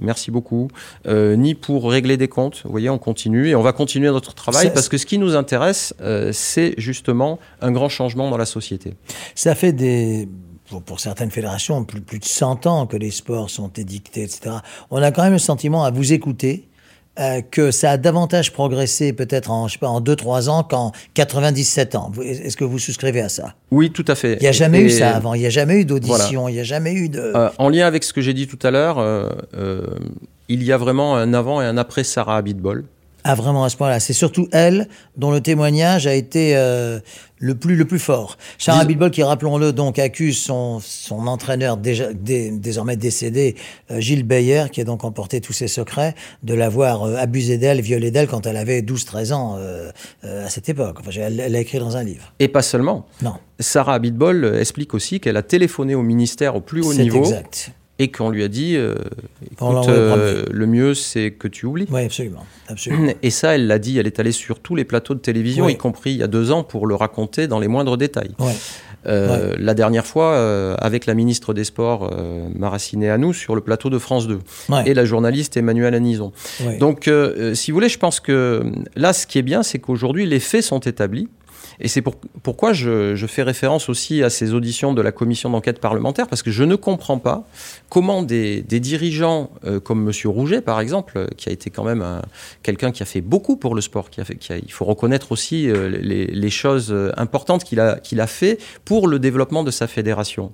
merci 0.00 0.30
beaucoup 0.30 0.68
euh, 1.16 1.36
ni 1.36 1.54
pour 1.54 1.90
régler 1.90 2.16
des 2.16 2.28
comptes. 2.28 2.62
Vous 2.64 2.70
voyez, 2.70 2.90
on 2.90 2.98
continue 2.98 3.48
et 3.48 3.54
on 3.54 3.62
va 3.62 3.72
continuer 3.72 4.08
notre 4.08 4.34
travail 4.34 4.72
parce 4.72 4.88
que 4.88 4.98
ce 4.98 5.06
qui 5.06 5.18
nous 5.18 5.34
intéresse, 5.34 5.94
euh, 6.00 6.30
c'est 6.32 6.74
justement 6.78 7.38
un 7.60 7.72
grand 7.72 7.88
changement 7.88 8.30
dans 8.30 8.36
la 8.36 8.46
société. 8.46 8.94
Ça 9.34 9.54
fait 9.54 9.72
des 9.72 10.28
pour, 10.84 11.00
certaines 11.00 11.30
fédérations, 11.30 11.84
plus, 11.84 12.00
plus 12.00 12.18
de 12.18 12.24
100 12.24 12.66
ans 12.66 12.86
que 12.86 12.96
les 12.96 13.10
sports 13.10 13.50
sont 13.50 13.68
édictés, 13.68 14.24
etc. 14.24 14.56
On 14.90 15.00
a 15.00 15.12
quand 15.12 15.22
même 15.22 15.34
le 15.34 15.38
sentiment 15.38 15.84
à 15.84 15.90
vous 15.90 16.12
écouter 16.12 16.68
euh, 17.18 17.40
que 17.40 17.70
ça 17.70 17.92
a 17.92 17.96
davantage 17.96 18.52
progressé 18.52 19.14
peut-être 19.14 19.50
en, 19.50 19.68
je 19.68 19.74
sais 19.74 19.78
pas, 19.78 19.88
en 19.88 20.02
2-3 20.02 20.50
ans 20.50 20.64
qu'en 20.64 20.92
97 21.14 21.94
ans. 21.94 22.12
Est-ce 22.22 22.58
que 22.58 22.64
vous 22.64 22.78
souscrivez 22.78 23.22
à 23.22 23.30
ça? 23.30 23.54
Oui, 23.70 23.90
tout 23.90 24.04
à 24.06 24.14
fait. 24.14 24.34
Il 24.34 24.42
n'y 24.42 24.48
a 24.48 24.52
jamais 24.52 24.80
eu 24.80 24.90
ça 24.90 25.16
avant, 25.16 25.32
il 25.32 25.40
n'y 25.40 25.46
a 25.46 25.50
jamais 25.50 25.80
eu 25.80 25.86
d'audition, 25.86 26.48
il 26.48 26.54
n'y 26.54 26.60
a 26.60 26.64
jamais 26.64 26.92
eu 26.92 27.08
de... 27.08 27.20
Euh, 27.20 27.48
en 27.56 27.70
lien 27.70 27.86
avec 27.86 28.04
ce 28.04 28.12
que 28.12 28.20
j'ai 28.20 28.34
dit 28.34 28.46
tout 28.46 28.58
à 28.62 28.70
l'heure, 28.70 28.98
euh, 28.98 29.30
il 30.48 30.62
y 30.62 30.72
a 30.72 30.76
vraiment 30.76 31.16
un 31.16 31.34
avant 31.34 31.60
et 31.60 31.64
un 31.64 31.76
après 31.76 32.04
Sarah 32.04 32.36
Abitbol. 32.36 32.84
Ah, 33.28 33.34
vraiment 33.34 33.64
à 33.64 33.68
ce 33.68 33.76
point-là. 33.76 33.98
C'est 33.98 34.12
surtout 34.12 34.46
elle 34.52 34.86
dont 35.16 35.32
le 35.32 35.40
témoignage 35.40 36.06
a 36.06 36.14
été 36.14 36.56
euh, 36.56 37.00
le, 37.40 37.56
plus, 37.56 37.74
le 37.74 37.84
plus 37.84 37.98
fort. 37.98 38.38
Sarah 38.56 38.84
Bilbol, 38.84 39.10
qui, 39.10 39.20
rappelons-le, 39.24 39.72
donc 39.72 39.98
accuse 39.98 40.38
son, 40.38 40.78
son 40.78 41.26
entraîneur 41.26 41.76
déjà, 41.76 42.12
désormais 42.12 42.94
décédé, 42.94 43.56
euh, 43.90 43.98
Gilles 43.98 44.22
Beyer, 44.22 44.66
qui 44.70 44.80
a 44.80 44.84
donc 44.84 45.02
emporté 45.02 45.40
tous 45.40 45.52
ses 45.52 45.66
secrets, 45.66 46.14
de 46.44 46.54
l'avoir 46.54 47.02
euh, 47.02 47.16
abusé 47.16 47.58
d'elle, 47.58 47.80
violé 47.80 48.12
d'elle 48.12 48.28
quand 48.28 48.46
elle 48.46 48.56
avait 48.56 48.80
12-13 48.80 49.32
ans 49.32 49.58
à 50.22 50.48
cette 50.48 50.68
époque. 50.68 50.98
Enfin, 51.00 51.10
elle 51.16 51.34
l'a 51.34 51.58
écrit 51.58 51.80
dans 51.80 51.96
un 51.96 52.04
livre. 52.04 52.32
Et 52.38 52.46
pas 52.46 52.62
seulement. 52.62 53.06
Non. 53.22 53.34
Sarah 53.58 53.94
Abitbol 53.94 54.56
explique 54.56 54.94
aussi 54.94 55.18
qu'elle 55.18 55.36
a 55.36 55.42
téléphoné 55.42 55.96
au 55.96 56.02
ministère 56.02 56.54
au 56.54 56.60
plus 56.60 56.82
haut 56.82 56.94
niveau. 56.94 57.18
Exact 57.18 57.72
et 57.98 58.10
qu'on 58.10 58.28
lui 58.30 58.42
a 58.42 58.48
dit 58.48 58.76
euh, 58.76 58.94
écoute, 59.50 59.88
euh, 59.88 60.44
le 60.50 60.66
mieux 60.66 60.94
c'est 60.94 61.30
que 61.30 61.48
tu 61.48 61.64
oublies. 61.66 61.86
Oui, 61.90 62.04
absolument, 62.04 62.44
absolument. 62.68 63.12
Et 63.22 63.30
ça, 63.30 63.54
elle 63.54 63.66
l'a 63.66 63.78
dit, 63.78 63.98
elle 63.98 64.06
est 64.06 64.20
allée 64.20 64.32
sur 64.32 64.58
tous 64.60 64.74
les 64.76 64.84
plateaux 64.84 65.14
de 65.14 65.20
télévision, 65.20 65.64
Oui. 65.66 65.72
y 65.72 65.76
compris 65.76 66.10
il 66.12 66.18
y 66.18 66.22
a 66.22 66.26
deux 66.26 66.50
ans, 66.50 66.62
pour 66.62 66.86
le 66.86 66.94
raconter 66.94 67.46
dans 67.46 67.58
les 67.58 67.68
moindres 67.68 67.96
détails. 67.96 68.32
Ouais. 68.38 68.52
Euh, 69.06 69.54
La 69.58 69.74
dernière 69.74 70.04
fois, 70.04 70.36
avec 70.78 71.06
la 71.06 71.14
ministre 71.14 71.54
des 71.54 71.64
Sports, 71.64 72.12
Maraciné 72.54 73.08
Anou, 73.08 73.32
sur 73.32 73.54
le 73.54 73.60
plateau 73.60 73.88
de 73.88 73.98
France 73.98 74.26
2, 74.26 74.40
Ouais. 74.68 74.82
et 74.86 74.94
la 74.94 75.04
journaliste 75.04 75.56
Emmanuelle 75.56 75.94
Anison. 75.94 76.32
Ouais. 76.64 76.76
Donc, 76.78 77.08
si 77.54 77.70
vous 77.70 77.76
voulez, 77.76 77.88
je 77.88 77.98
pense 77.98 78.20
que 78.20 78.64
là, 78.96 79.12
ce 79.12 79.26
qui 79.26 79.38
est 79.38 79.42
bien, 79.42 79.62
c'est 79.62 79.78
qu'aujourd'hui, 79.78 80.26
les 80.26 80.40
faits 80.40 80.62
sont 80.64 80.80
établis. 80.80 81.28
Et 81.80 81.88
c'est 81.88 82.02
pour- 82.02 82.16
pourquoi 82.42 82.72
je, 82.72 83.14
je 83.14 83.26
fais 83.26 83.42
référence 83.42 83.88
aussi 83.88 84.22
à 84.22 84.30
ces 84.30 84.54
auditions 84.54 84.94
de 84.94 85.02
la 85.02 85.12
commission 85.12 85.50
d'enquête 85.50 85.80
parlementaire, 85.80 86.26
parce 86.28 86.42
que 86.42 86.50
je 86.50 86.64
ne 86.64 86.74
comprends 86.76 87.18
pas 87.18 87.44
comment 87.88 88.22
des, 88.22 88.62
des 88.62 88.80
dirigeants 88.80 89.50
euh, 89.64 89.80
comme 89.80 90.06
M. 90.08 90.12
Rouget, 90.30 90.60
par 90.60 90.80
exemple, 90.80 91.12
euh, 91.16 91.26
qui 91.36 91.48
a 91.48 91.52
été 91.52 91.70
quand 91.70 91.84
même 91.84 92.02
un- 92.02 92.22
quelqu'un 92.62 92.92
qui 92.92 93.02
a 93.02 93.06
fait 93.06 93.20
beaucoup 93.20 93.56
pour 93.56 93.74
le 93.74 93.80
sport, 93.80 94.10
qui 94.10 94.20
a 94.20 94.24
fait, 94.24 94.36
qui 94.36 94.52
a- 94.52 94.58
il 94.58 94.72
faut 94.72 94.84
reconnaître 94.84 95.32
aussi 95.32 95.68
euh, 95.70 95.88
les, 95.88 96.26
les 96.26 96.50
choses 96.50 96.94
importantes 97.16 97.64
qu'il 97.64 97.80
a, 97.80 97.96
qu'il 97.98 98.20
a 98.20 98.26
fait 98.26 98.58
pour 98.84 99.08
le 99.08 99.18
développement 99.18 99.64
de 99.64 99.70
sa 99.70 99.86
fédération. 99.86 100.52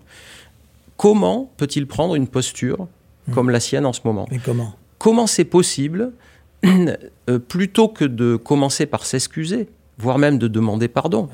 Comment 0.96 1.50
peut-il 1.56 1.86
prendre 1.86 2.14
une 2.14 2.28
posture 2.28 2.86
comme 3.32 3.50
la 3.50 3.60
sienne 3.60 3.86
en 3.86 3.92
ce 3.92 4.00
moment? 4.04 4.26
Mais 4.30 4.38
comment? 4.38 4.74
Comment 4.98 5.26
c'est 5.26 5.44
possible, 5.44 6.12
euh, 6.64 7.38
plutôt 7.38 7.88
que 7.88 8.04
de 8.04 8.36
commencer 8.36 8.86
par 8.86 9.04
s'excuser, 9.04 9.68
voire 10.02 10.18
même 10.18 10.38
de 10.38 10.48
demander 10.48 10.88
pardon, 10.88 11.28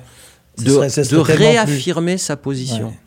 de, 0.59 1.17
réaffirmer 1.17 2.19
sa 2.19 2.37
position. 2.37 2.89
Ouais. 2.89 2.99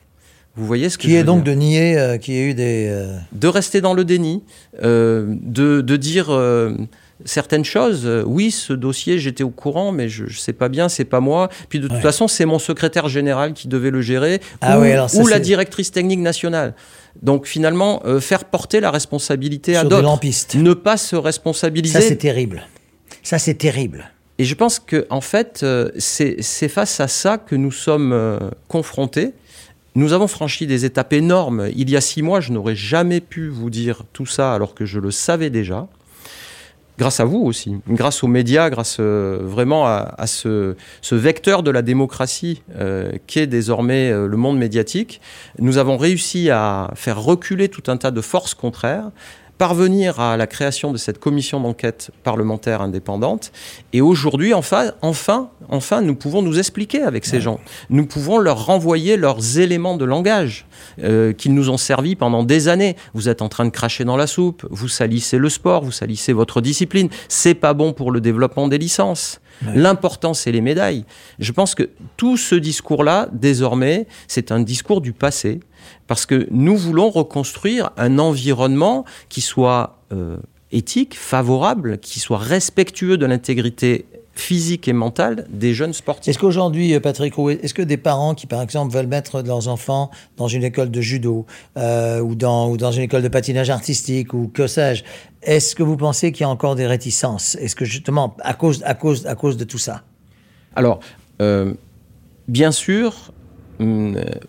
Vous 0.57 0.65
voyez 0.65 0.89
ce 0.89 0.97
que 0.97 1.03
Qui 1.03 1.11
je 1.11 1.15
est 1.15 1.19
veux 1.19 1.23
donc 1.25 1.43
dire 1.45 1.53
de 1.53 1.59
nier 1.59 1.97
euh, 1.97 2.17
qu'il 2.17 2.33
y 2.33 2.37
ait 2.37 2.49
eu 2.49 2.53
des. 2.53 2.87
euh, 2.89 3.17
de 3.31 3.47
rester 3.47 3.79
dans 3.79 3.93
le 3.93 4.03
déni, 4.03 4.43
euh, 4.83 5.25
de, 5.29 5.79
de 5.79 5.95
dire 5.95 6.27
euh, 6.29 6.75
certaines 7.23 7.63
choses. 7.63 8.05
Oui, 8.25 8.51
ce 8.51 8.73
dossier, 8.73 9.17
j'étais 9.17 9.43
au 9.43 9.49
courant, 9.49 9.93
mais 9.93 10.09
je 10.09 10.25
ne 10.25 10.29
sais 10.29 10.51
pas 10.51 10.67
bien, 10.67 10.89
c'est 10.89 11.05
pas 11.05 11.21
moi. 11.21 11.47
Puis 11.69 11.79
de 11.79 11.87
toute 11.87 12.01
façon, 12.01 12.27
c'est 12.27 12.45
mon 12.45 12.59
secrétaire 12.59 13.07
général 13.07 13.53
qui 13.53 13.69
devait 13.69 13.91
le 13.91 14.01
gérer, 14.01 14.41
Ah 14.59 14.77
ou, 14.77 14.81
oui, 14.81 14.91
alors 14.91 15.09
ça, 15.09 15.21
ou 15.21 15.27
la 15.27 15.39
directrice 15.39 15.91
technique 15.91 16.19
nationale. 16.19 16.73
Donc 17.21 17.45
finalement, 17.45 18.01
faire 18.19 18.43
porter 18.45 18.79
la 18.81 18.91
responsabilité 18.91 19.75
à 19.77 19.81
sur 19.81 19.89
d'autres, 19.89 20.57
ne 20.57 20.73
pas 20.73 20.97
se 20.97 21.15
responsabiliser. 21.15 21.93
Ça, 22.01 22.05
c'est 22.05 22.15
terrible. 22.17 22.63
Ça, 23.23 23.37
c'est 23.39 23.53
terrible. 23.55 24.11
Et 24.37 24.43
je 24.43 24.55
pense 24.55 24.79
que 24.79 25.05
en 25.09 25.21
fait, 25.21 25.61
euh, 25.63 25.89
c'est 25.97 26.67
face 26.67 26.99
à 26.99 27.07
ça 27.07 27.37
que 27.37 27.55
nous 27.55 27.71
sommes 27.71 28.13
euh, 28.13 28.39
confrontés. 28.67 29.33
Nous 29.93 30.13
avons 30.13 30.27
franchi 30.27 30.67
des 30.67 30.85
étapes 30.85 31.13
énormes. 31.13 31.69
Il 31.75 31.89
y 31.89 31.97
a 31.97 32.01
six 32.01 32.21
mois, 32.21 32.39
je 32.39 32.53
n'aurais 32.53 32.75
jamais 32.75 33.19
pu 33.19 33.49
vous 33.49 33.69
dire 33.69 34.03
tout 34.13 34.25
ça 34.25 34.53
alors 34.53 34.73
que 34.73 34.85
je 34.85 34.99
le 34.99 35.11
savais 35.11 35.49
déjà. 35.49 35.87
Grâce 37.01 37.19
à 37.19 37.25
vous 37.25 37.39
aussi, 37.39 37.77
grâce 37.89 38.23
aux 38.23 38.27
médias, 38.27 38.69
grâce 38.69 38.97
euh, 38.99 39.39
vraiment 39.41 39.87
à, 39.87 40.27
ce, 40.27 40.75
vecteur 41.11 41.63
de 41.63 41.71
la 41.71 41.81
démocratie 41.81 42.61
euh, 42.75 43.13
qu'est 43.25 43.47
désormais 43.47 44.11
euh, 44.11 44.27
le 44.27 44.37
monde 44.37 44.59
médiatique, 44.59 45.19
nous 45.57 45.79
avons 45.79 45.97
réussi 45.97 46.51
à 46.51 46.91
faire 46.93 47.19
reculer 47.19 47.69
tout 47.69 47.81
un 47.87 47.97
tas 47.97 48.11
de 48.11 48.21
forces 48.21 48.53
contraires, 48.53 49.09
parvenir 49.61 50.19
à 50.19 50.37
la 50.37 50.47
création 50.47 50.91
de 50.91 50.97
cette 50.97 51.19
commission 51.19 51.59
d'enquête 51.59 52.09
parlementaire 52.23 52.81
indépendante. 52.81 53.51
Et 53.93 54.01
aujourd'hui, 54.01 54.55
enfin, 54.55 54.93
enfin, 55.03 55.51
enfin, 55.69 56.01
nous 56.01 56.15
pouvons 56.15 56.41
nous 56.41 56.57
expliquer 56.57 57.03
avec 57.03 57.25
ces 57.25 57.39
gens. 57.39 57.59
Nous 57.91 58.07
pouvons 58.07 58.39
leur 58.39 58.65
renvoyer 58.65 59.17
leurs 59.17 59.59
éléments 59.59 59.97
de 59.97 60.05
langage 60.05 60.65
euh, 61.03 61.31
qu'ils 61.31 61.53
nous 61.53 61.69
ont 61.69 61.77
servi 61.77 62.15
pendant 62.15 62.43
des 62.43 62.69
années. 62.69 62.95
Vous 63.13 63.29
êtes 63.29 63.43
en 63.43 63.49
train 63.49 63.65
de 63.65 63.69
cracher 63.69 64.03
dans 64.03 64.17
la 64.17 64.25
soupe, 64.25 64.65
vous 64.71 64.87
salissez 64.87 65.37
le 65.37 65.49
sport, 65.49 65.83
vous 65.83 65.91
salissez 65.91 66.33
votre 66.33 66.59
discipline. 66.59 67.09
C'est 67.27 67.53
pas 67.53 67.75
bon 67.75 67.93
pour 67.93 68.09
le 68.09 68.19
développement 68.19 68.67
des 68.67 68.79
licences. 68.79 69.41
L'important, 69.75 70.33
c'est 70.33 70.51
les 70.51 70.61
médailles. 70.61 71.05
Je 71.37 71.51
pense 71.51 71.75
que 71.75 71.87
tout 72.17 72.35
ce 72.35 72.55
discours-là, 72.55 73.29
désormais, 73.31 74.07
c'est 74.27 74.51
un 74.51 74.59
discours 74.59 75.01
du 75.01 75.13
passé, 75.13 75.59
parce 76.07 76.25
que 76.25 76.47
nous 76.51 76.77
voulons 76.77 77.09
reconstruire 77.09 77.91
un 77.97 78.19
environnement 78.19 79.05
qui 79.29 79.41
soit 79.41 79.97
euh, 80.11 80.37
éthique, 80.71 81.17
favorable, 81.17 81.97
qui 81.99 82.19
soit 82.19 82.37
respectueux 82.37 83.17
de 83.17 83.25
l'intégrité 83.25 84.05
physique 84.33 84.87
et 84.87 84.93
mentale 84.93 85.45
des 85.49 85.73
jeunes 85.73 85.93
sportifs. 85.93 86.29
Est-ce 86.29 86.39
qu'aujourd'hui, 86.39 86.93
euh, 86.93 86.99
Patrick 86.99 87.33
est-ce 87.37 87.73
que 87.73 87.81
des 87.81 87.97
parents 87.97 88.33
qui, 88.33 88.47
par 88.47 88.61
exemple, 88.61 88.93
veulent 88.93 89.07
mettre 89.07 89.41
leurs 89.41 89.67
enfants 89.67 90.09
dans 90.37 90.47
une 90.47 90.63
école 90.63 90.89
de 90.89 91.01
judo 91.01 91.45
euh, 91.77 92.19
ou, 92.21 92.35
dans, 92.35 92.69
ou 92.69 92.77
dans 92.77 92.91
une 92.91 93.03
école 93.03 93.23
de 93.23 93.27
patinage 93.27 93.69
artistique 93.69 94.33
ou 94.33 94.47
que 94.47 94.67
sais-je, 94.67 95.03
est-ce 95.41 95.75
que 95.75 95.83
vous 95.83 95.97
pensez 95.97 96.31
qu'il 96.31 96.41
y 96.41 96.43
a 96.45 96.49
encore 96.49 96.75
des 96.75 96.87
réticences? 96.87 97.55
Est-ce 97.55 97.75
que 97.75 97.85
justement, 97.85 98.35
à 98.41 98.53
cause, 98.53 98.83
à 98.85 98.93
cause, 98.93 99.27
à 99.27 99.35
cause 99.35 99.57
de 99.57 99.63
tout 99.63 99.77
ça? 99.77 100.03
Alors, 100.75 101.01
euh, 101.41 101.73
bien 102.47 102.71
sûr, 102.71 103.31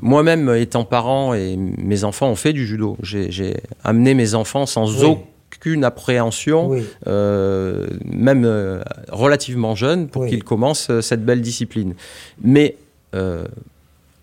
moi-même 0.00 0.54
étant 0.54 0.84
parent 0.84 1.34
et 1.34 1.56
mes 1.56 2.04
enfants 2.04 2.28
ont 2.30 2.36
fait 2.36 2.52
du 2.52 2.66
judo, 2.66 2.96
j'ai 3.02 3.56
amené 3.84 4.14
mes 4.14 4.34
enfants 4.34 4.66
sans 4.66 5.02
Oui. 5.04 5.16
aucune 5.56 5.84
appréhension, 5.84 6.68
Oui. 6.68 6.82
euh, 7.06 7.86
même 8.04 8.44
euh, 8.44 8.82
relativement 9.10 9.74
jeunes, 9.74 10.08
pour 10.08 10.22
Oui. 10.22 10.30
qu'ils 10.30 10.44
commencent 10.44 10.90
euh, 10.90 11.00
cette 11.00 11.24
belle 11.24 11.40
discipline. 11.40 11.94
Mais 12.42 12.76
euh, 13.14 13.44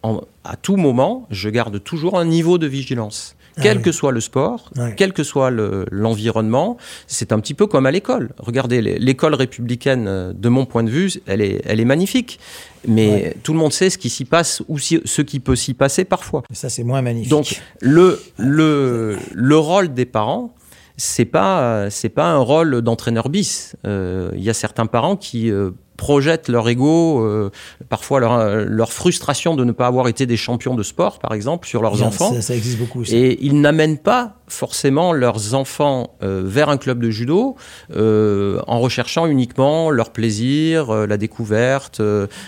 en- 0.03 0.21
à 0.43 0.55
tout 0.55 0.75
moment, 0.75 1.27
je 1.29 1.49
garde 1.49 1.83
toujours 1.83 2.17
un 2.19 2.25
niveau 2.25 2.57
de 2.57 2.67
vigilance. 2.67 3.35
Ah 3.59 3.63
Quel 3.63 3.77
oui. 3.77 3.83
que 3.83 3.91
soit 3.91 4.11
le 4.11 4.21
sport, 4.21 4.71
quel 4.97 5.13
que 5.13 5.23
soit 5.23 5.49
le- 5.51 5.85
l'environnement, 5.91 6.77
c'est 7.07 7.31
un 7.33 7.39
petit 7.39 7.53
peu 7.53 7.67
comme 7.67 7.85
à 7.85 7.91
l'école. 7.91 8.29
Regardez, 8.39 8.81
l'école 8.81 9.35
républicaine, 9.35 10.07
euh, 10.07 10.33
de 10.33 10.49
mon 10.49 10.65
point 10.65 10.83
de 10.83 10.89
vue, 10.89 11.11
elle 11.27 11.41
est, 11.41 11.61
elle 11.65 11.79
est 11.79 11.85
magnifique. 11.85 12.39
Mais 12.87 13.35
tout 13.43 13.51
le 13.53 13.59
monde 13.59 13.73
sait 13.73 13.89
ce 13.89 13.97
qui 13.97 14.09
s'y 14.09 14.23
passe 14.25 14.63
ou 14.69 14.79
si- 14.79 15.01
ce 15.03 15.21
qui 15.21 15.39
peut 15.41 15.55
s'y 15.57 15.73
passer 15.73 16.05
parfois. 16.05 16.43
Ça, 16.53 16.69
c'est 16.69 16.83
moins 16.83 17.01
magnifique. 17.01 17.29
Donc, 17.29 17.61
le, 17.81 18.19
le, 18.37 19.17
le 19.33 19.57
rôle 19.57 19.93
des 19.93 20.05
parents, 20.05 20.53
c'est 20.95 21.25
pas, 21.25 21.89
c'est 21.89 22.09
pas 22.09 22.25
un 22.31 22.37
rôle 22.39 22.81
d'entraîneur 22.81 23.29
bis. 23.29 23.75
Euh, 23.85 24.31
Il 24.35 24.43
y 24.43 24.49
a 24.49 24.53
certains 24.53 24.85
parents 24.85 25.15
qui 25.17 25.51
euh, 25.51 25.71
projettent 26.05 26.49
leur 26.49 26.67
ego, 26.69 27.21
euh, 27.25 27.49
parfois 27.89 28.19
leur, 28.19 28.33
leur 28.65 28.91
frustration 28.93 29.55
de 29.55 29.63
ne 29.63 29.73
pas 29.73 29.87
avoir 29.87 30.07
été 30.07 30.25
des 30.25 30.37
champions 30.37 30.75
de 30.75 30.83
sport, 30.83 31.19
par 31.19 31.33
exemple, 31.33 31.67
sur 31.67 31.81
leurs 31.81 31.95
Bien, 31.97 32.07
enfants. 32.07 32.33
Ça, 32.33 32.41
ça 32.41 32.55
existe 32.55 32.79
beaucoup. 32.79 33.03
ça. 33.05 33.15
Et 33.15 33.37
ils 33.41 33.59
n'amènent 33.59 33.97
pas 34.13 34.23
forcément 34.47 35.13
leurs 35.13 35.53
enfants 35.53 35.99
euh, 36.23 36.41
vers 36.43 36.69
un 36.69 36.77
club 36.77 36.97
de 37.03 37.11
judo 37.11 37.55
euh, 37.95 38.59
en 38.65 38.79
recherchant 38.79 39.27
uniquement 39.27 39.91
leur 39.91 40.09
plaisir, 40.11 40.91
la 41.11 41.17
découverte, 41.17 42.01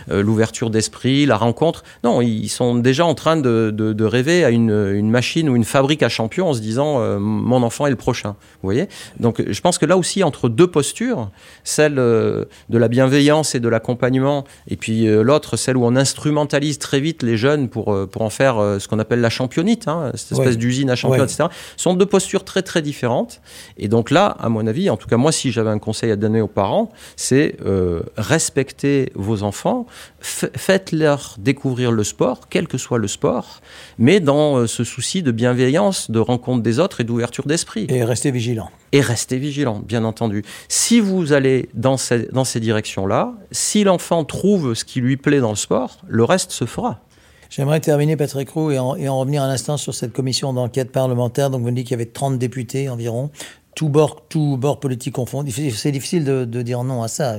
l'ouverture 0.10 0.70
d'esprit, 0.70 1.26
la 1.26 1.38
rencontre. 1.38 1.84
Non, 2.04 2.22
ils 2.22 2.50
sont 2.50 2.76
déjà 2.76 3.06
en 3.06 3.14
train 3.14 3.38
de, 3.38 3.72
de- 3.82 3.94
de 3.94 4.06
rêver 4.06 4.44
à 4.44 4.50
une, 4.50 4.72
une 5.02 5.12
machine 5.12 5.48
ou 5.50 5.56
une 5.56 5.64
fabrique 5.66 6.04
à 6.04 6.10
champions 6.10 6.48
en 6.50 6.54
se 6.54 6.62
disant 6.62 6.92
mon 7.20 7.62
enfant 7.64 7.86
est 7.86 7.92
le 7.98 8.02
prochain. 8.08 8.32
Vous 8.62 8.68
voyez? 8.72 8.88
Donc 9.20 9.36
je 9.48 9.62
pense 9.62 9.78
que 9.78 9.86
là 9.86 9.98
aussi, 9.98 10.24
entre 10.24 10.50
deux 10.50 10.68
postures, 10.78 11.30
celle 11.64 11.96
de 11.96 12.48
la 12.84 12.88
bienveillance 12.88 13.41
et 13.56 13.60
de 13.60 13.68
l'accompagnement, 13.68 14.44
et 14.68 14.76
puis 14.78 15.08
euh, 15.08 15.22
l'autre, 15.24 15.58
celle 15.58 15.78
où 15.78 15.86
on 15.86 15.96
instrumentalise 15.96 16.78
très 16.80 17.00
vite 17.00 17.24
les 17.24 17.38
jeunes 17.38 17.68
pour, 17.70 17.94
euh, 17.94 18.08
pour 18.08 18.22
en 18.22 18.30
faire 18.30 18.58
euh, 18.58 18.80
ce 18.80 18.88
qu'on 18.88 19.00
appelle 19.00 19.22
la 19.22 19.30
championnite, 19.30 19.88
hein, 19.88 20.12
cette 20.16 20.34
espèce 20.34 20.50
Ouais. 20.52 20.56
d'usine 20.56 20.90
à 20.90 20.96
champions, 20.96 21.20
Ouais. 21.24 21.26
etc., 21.32 21.46
sont 21.78 21.94
deux 21.94 22.06
postures 22.06 22.44
très 22.44 22.62
très 22.62 22.82
différentes. 22.82 23.42
Et 23.78 23.88
donc 23.88 24.12
là, 24.12 24.26
à 24.40 24.50
mon 24.50 24.66
avis, 24.68 24.90
en 24.90 24.98
tout 24.98 25.08
cas 25.08 25.18
moi, 25.18 25.32
si 25.32 25.52
j'avais 25.52 25.70
un 25.70 25.80
conseil 25.80 26.12
à 26.12 26.16
donner 26.16 26.42
aux 26.42 26.48
parents, 26.48 26.92
c'est 27.16 27.56
euh, 27.66 28.02
respecter 28.18 29.12
vos 29.16 29.44
enfants, 29.44 29.86
faites-leur 30.22 31.36
découvrir 31.40 31.92
le 31.92 32.04
sport, 32.04 32.42
quel 32.50 32.68
que 32.68 32.78
soit 32.78 32.98
le 32.98 33.08
sport, 33.08 33.62
mais 33.98 34.20
dans 34.20 34.68
ce 34.68 34.84
souci 34.84 35.24
de 35.24 35.32
bienveillance, 35.32 36.12
de 36.12 36.20
rencontre 36.20 36.64
des 36.64 36.80
autres 36.80 37.02
et 37.02 37.04
d'ouverture 37.04 37.46
d'esprit 37.46 37.86
Et 37.90 38.04
restez 38.04 38.32
vigilant. 38.32 38.70
Et 38.92 39.02
restez 39.02 39.38
vigilant, 39.38 39.80
bien 39.80 40.04
entendu. 40.04 40.44
Si 40.68 41.00
vous 41.00 41.34
allez 41.34 41.70
dans 41.74 41.98
ces, 41.98 42.28
dans 42.32 42.44
ces 42.44 42.60
directions-là, 42.60 43.34
si 43.52 43.84
l'enfant 43.84 44.26
trouve 44.26 44.74
ce 44.74 44.84
qui 44.84 45.02
lui 45.02 45.18
plaît 45.18 45.40
dans 45.40 45.52
le 45.52 45.56
sport, 45.56 46.00
le 46.08 46.24
reste 46.24 46.52
se 46.52 46.66
fera. 46.66 47.02
J'aimerais 47.50 47.82
terminer, 47.82 48.16
Patrick 48.16 48.50
Roux, 48.50 48.72
et 48.72 48.80
en, 48.80 49.20
revenir 49.20 49.44
un 49.44 49.50
instant 49.50 49.76
sur 49.76 49.94
cette 49.94 50.14
commission 50.14 50.54
d'enquête 50.54 50.92
parlementaire. 50.92 51.50
Donc, 51.50 51.62
vous 51.62 51.68
me 51.68 51.76
dites 51.76 51.88
qu'il 51.88 51.98
y 51.98 52.02
avait 52.02 52.06
30 52.06 52.40
députés 52.40 52.88
environ, 52.88 53.30
tout 53.76 53.90
bord, 53.90 54.24
tout 54.30 54.58
bord 54.58 54.80
politique 54.80 55.16
confondu. 55.16 55.52
C'est 55.52 55.92
difficile 55.92 56.24
de, 56.24 56.62
dire 56.62 56.84
non 56.86 57.04
à 57.04 57.10
ça. 57.10 57.38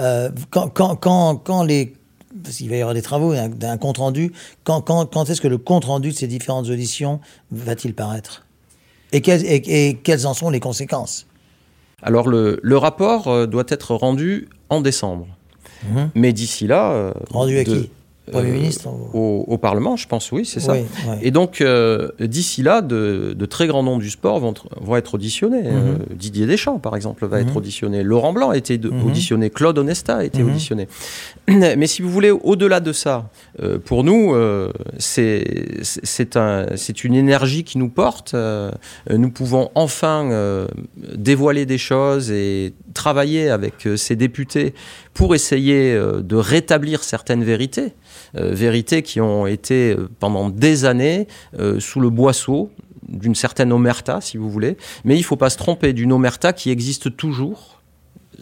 euh, 0.00 0.30
quand, 0.50 0.96
quand, 0.96 1.62
les 1.62 1.94
parce 2.42 2.56
qu'il 2.56 2.68
va 2.68 2.76
y 2.76 2.80
avoir 2.80 2.94
des 2.94 3.02
travaux, 3.02 3.32
un, 3.32 3.50
un 3.62 3.78
compte 3.78 3.98
rendu. 3.98 4.32
Quand, 4.64 5.28
est-ce 5.28 5.40
que 5.40 5.46
le 5.46 5.58
compte 5.58 5.84
rendu 5.84 6.10
de 6.10 6.16
ces 6.16 6.26
différentes 6.26 6.68
auditions 6.68 7.20
va-t-il 7.52 7.94
paraître? 7.94 8.43
Et 9.14 9.20
quelles, 9.22 9.44
et, 9.46 9.88
et 9.88 9.94
quelles 9.94 10.26
en 10.26 10.34
sont 10.34 10.50
les 10.50 10.60
conséquences? 10.60 11.26
Alors 12.02 12.28
le, 12.28 12.60
le 12.62 12.76
rapport 12.76 13.28
euh, 13.28 13.46
doit 13.46 13.64
être 13.68 13.94
rendu 13.94 14.48
en 14.68 14.80
décembre. 14.82 15.26
Mhm. 15.88 16.10
Mais 16.14 16.32
d'ici 16.32 16.66
là... 16.66 16.92
euh, 16.92 17.12
Rendu 17.30 17.56
à 17.58 17.64
de- 17.64 17.72
qui? 17.72 17.90
Premier 18.32 18.52
ministre 18.52 18.88
au, 19.12 19.58
Parlement, 19.58 19.96
je 19.96 20.06
pense, 20.08 20.32
oui, 20.32 20.44
c'est 20.46 20.60
ça. 20.60 20.72
Oui. 20.72 20.80
Et 21.22 21.30
donc, 21.30 21.60
euh, 21.60 22.08
d'ici 22.20 22.62
là, 22.62 22.80
de, 22.82 23.34
de 23.36 23.46
très 23.46 23.66
grands 23.66 23.82
noms 23.82 23.98
du 23.98 24.08
sport 24.10 24.40
vont, 24.40 24.52
tr- 24.52 24.64
vont 24.80 24.96
être 24.96 25.14
auditionnés. 25.14 25.62
Mhm. 25.62 25.68
Euh, 25.74 25.94
Didier 26.14 26.46
Deschamps, 26.46 26.78
par 26.78 26.96
exemple, 26.96 27.26
va 27.26 27.40
être 27.40 27.50
Mhm. 27.50 27.56
auditionné. 27.58 28.02
Laurent 28.02 28.32
Blanc 28.32 28.50
a 28.50 28.56
été 28.56 28.78
Mhm. 28.78 29.06
auditionné. 29.06 29.50
Claude 29.50 29.78
Onesta 29.78 30.16
a 30.16 30.24
été 30.24 30.42
auditionné. 30.42 30.88
Mais 31.48 31.86
si 31.86 32.00
vous 32.02 32.10
voulez, 32.10 32.30
au-delà 32.30 32.80
de 32.80 32.92
ça, 32.92 33.28
euh, 33.62 33.78
pour 33.78 34.04
nous, 34.04 34.34
euh, 34.34 34.72
c'est 34.98 35.78
c'est 35.82 36.36
un, 36.36 36.66
une 37.04 37.14
énergie 37.14 37.64
qui 37.64 37.76
nous 37.78 37.88
porte. 37.90 38.32
Euh, 38.34 38.70
nous 39.10 39.30
pouvons 39.30 39.70
enfin 39.74 40.30
euh, 40.30 40.66
dévoiler 41.14 41.66
des 41.66 41.78
choses 41.78 42.30
et 42.30 42.72
travailler 42.94 43.50
avec 43.50 43.86
euh, 43.86 43.96
ces 43.96 44.16
députés 44.16 44.74
pour 45.12 45.34
essayer 45.34 45.92
euh, 45.92 46.22
de 46.22 46.36
rétablir 46.36 47.02
certaines 47.04 47.44
vérités. 47.44 47.92
Euh, 48.36 48.54
vérités 48.54 49.02
qui 49.02 49.20
ont 49.20 49.46
été 49.46 49.92
euh, 49.92 50.08
pendant 50.18 50.48
des 50.48 50.84
années 50.84 51.28
euh, 51.58 51.80
sous 51.80 52.00
le 52.00 52.10
boisseau 52.10 52.70
d'une 53.06 53.34
certaine 53.34 53.72
omerta, 53.72 54.20
si 54.20 54.38
vous 54.38 54.48
voulez. 54.48 54.76
Mais 55.04 55.14
il 55.16 55.20
ne 55.20 55.24
faut 55.24 55.36
pas 55.36 55.50
se 55.50 55.58
tromper 55.58 55.92
d'une 55.92 56.12
omerta 56.12 56.52
qui 56.52 56.70
existe 56.70 57.16
toujours. 57.16 57.82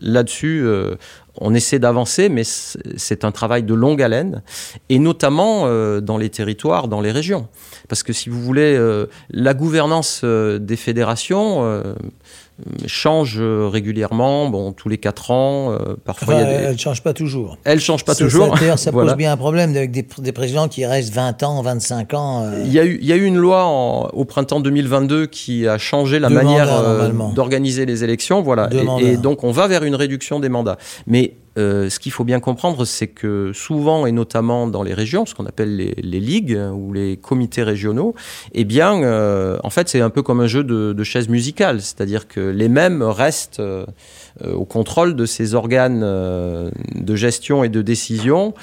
Là-dessus, 0.01 0.63
euh, 0.65 0.95
on 1.37 1.55
essaie 1.55 1.79
d'avancer, 1.79 2.29
mais 2.29 2.45
c'est 2.45 3.25
un 3.25 3.31
travail 3.31 3.63
de 3.63 3.75
longue 3.75 4.01
haleine, 4.01 4.43
et 4.89 4.99
notamment 4.99 5.65
euh, 5.67 6.01
dans 6.01 6.17
les 6.17 6.31
territoires, 6.31 6.89
dans 6.89 7.01
les 7.03 7.13
régions. 7.13 7.49
Parce 7.89 8.03
que 8.03 8.13
si 8.13 8.31
vous 8.31 8.41
voulez, 8.41 8.75
euh, 8.75 9.07
la 9.31 9.53
gouvernance 9.53 10.23
euh, 10.25 10.59
des 10.59 10.77
fédérations 10.77 11.65
euh, 11.65 11.95
change 12.87 13.37
euh, 13.39 13.69
régulièrement, 13.69 14.49
bon, 14.49 14.73
tous 14.73 14.89
les 14.89 14.99
quatre 14.99 15.31
ans, 15.31 15.73
euh, 15.73 15.97
parfois 16.05 16.35
Enfin, 16.35 16.43
il 16.45 16.51
y 16.51 16.55
a 16.55 16.59
des... 16.59 16.65
elle 16.67 16.73
ne 16.73 16.79
change 16.79 17.03
pas 17.03 17.13
toujours. 17.13 17.59
Elle 17.65 17.81
change 17.81 18.05
pas 18.05 18.15
toujours. 18.15 18.55
ça- 18.55 18.61
D'ailleurs, 18.61 18.79
ça 18.79 18.91
Voilà. 18.93 19.13
pose 19.13 19.19
bien 19.19 19.33
un 19.33 19.37
problème 19.37 19.71
avec 19.71 19.91
des, 19.91 20.07
des 20.19 20.33
présidents 20.33 20.69
qui 20.69 20.85
restent 20.87 21.13
20 21.15 21.43
ans, 21.43 21.63
25 21.63 22.15
ans. 22.15 22.45
euh, 22.45 22.63
Il 22.65 22.73
y, 22.73 22.79
a 22.79 22.85
eu, 22.85 22.99
il 23.01 23.07
y 23.07 23.13
a 23.13 23.17
eu 23.17 23.25
une 23.25 23.37
loi 23.39 23.65
en- 23.65 24.09
au 24.13 24.25
printemps 24.25 24.61
2022 24.61 25.27
qui 25.27 25.67
a 25.67 25.79
changé 25.79 26.19
la 26.19 26.29
manière 26.31 26.69
euh, 26.73 27.09
d'organiser 27.35 27.87
les 27.87 28.05
élections. 28.05 28.43
Voilà. 28.43 28.69
Et, 29.01 29.13
et 29.13 29.17
donc, 29.17 29.45
on 29.45 29.51
va 29.53 29.67
vers 29.69 29.85
une 29.85 29.95
réduction 29.95 30.41
des 30.41 30.49
mandats. 30.49 30.79
Mais 31.07 31.35
euh, 31.59 31.91
ce 31.91 31.99
qu'il 31.99 32.13
faut 32.13 32.25
bien 32.25 32.41
comprendre, 32.41 32.85
c'est 32.85 33.09
que 33.09 33.53
souvent, 33.53 34.07
et 34.07 34.13
notamment 34.13 34.67
dans 34.67 34.83
les 34.83 34.95
régions, 34.95 35.27
ce 35.27 35.35
qu'on 35.35 35.47
appelle 35.47 35.77
les, 35.77 35.95
les 35.99 36.21
ligues 36.21 36.59
ou 36.75 36.93
les 36.93 37.17
comités 37.17 37.63
régionaux, 37.63 38.15
eh 38.53 38.65
bien, 38.65 39.03
euh, 39.03 39.59
en 39.63 39.71
fait, 39.71 39.89
c'est 39.89 40.01
un 40.01 40.11
peu 40.11 40.23
comme 40.23 40.41
un 40.41 40.47
jeu 40.47 40.65
de, 40.65 40.93
de 40.93 41.05
chaises 41.05 41.29
musicales. 41.29 41.81
C'est-à-dire 41.81 42.27
que 42.27 42.41
les 42.41 42.69
mêmes 42.69 43.03
restent 43.03 43.61
euh, 43.61 43.85
au 44.43 44.65
contrôle 44.65 45.15
de 45.15 45.27
ces 45.27 45.55
organes 45.55 46.01
de 46.01 47.15
gestion 47.15 47.65
et 47.65 47.69
de 47.69 47.83
décision, 47.83 48.55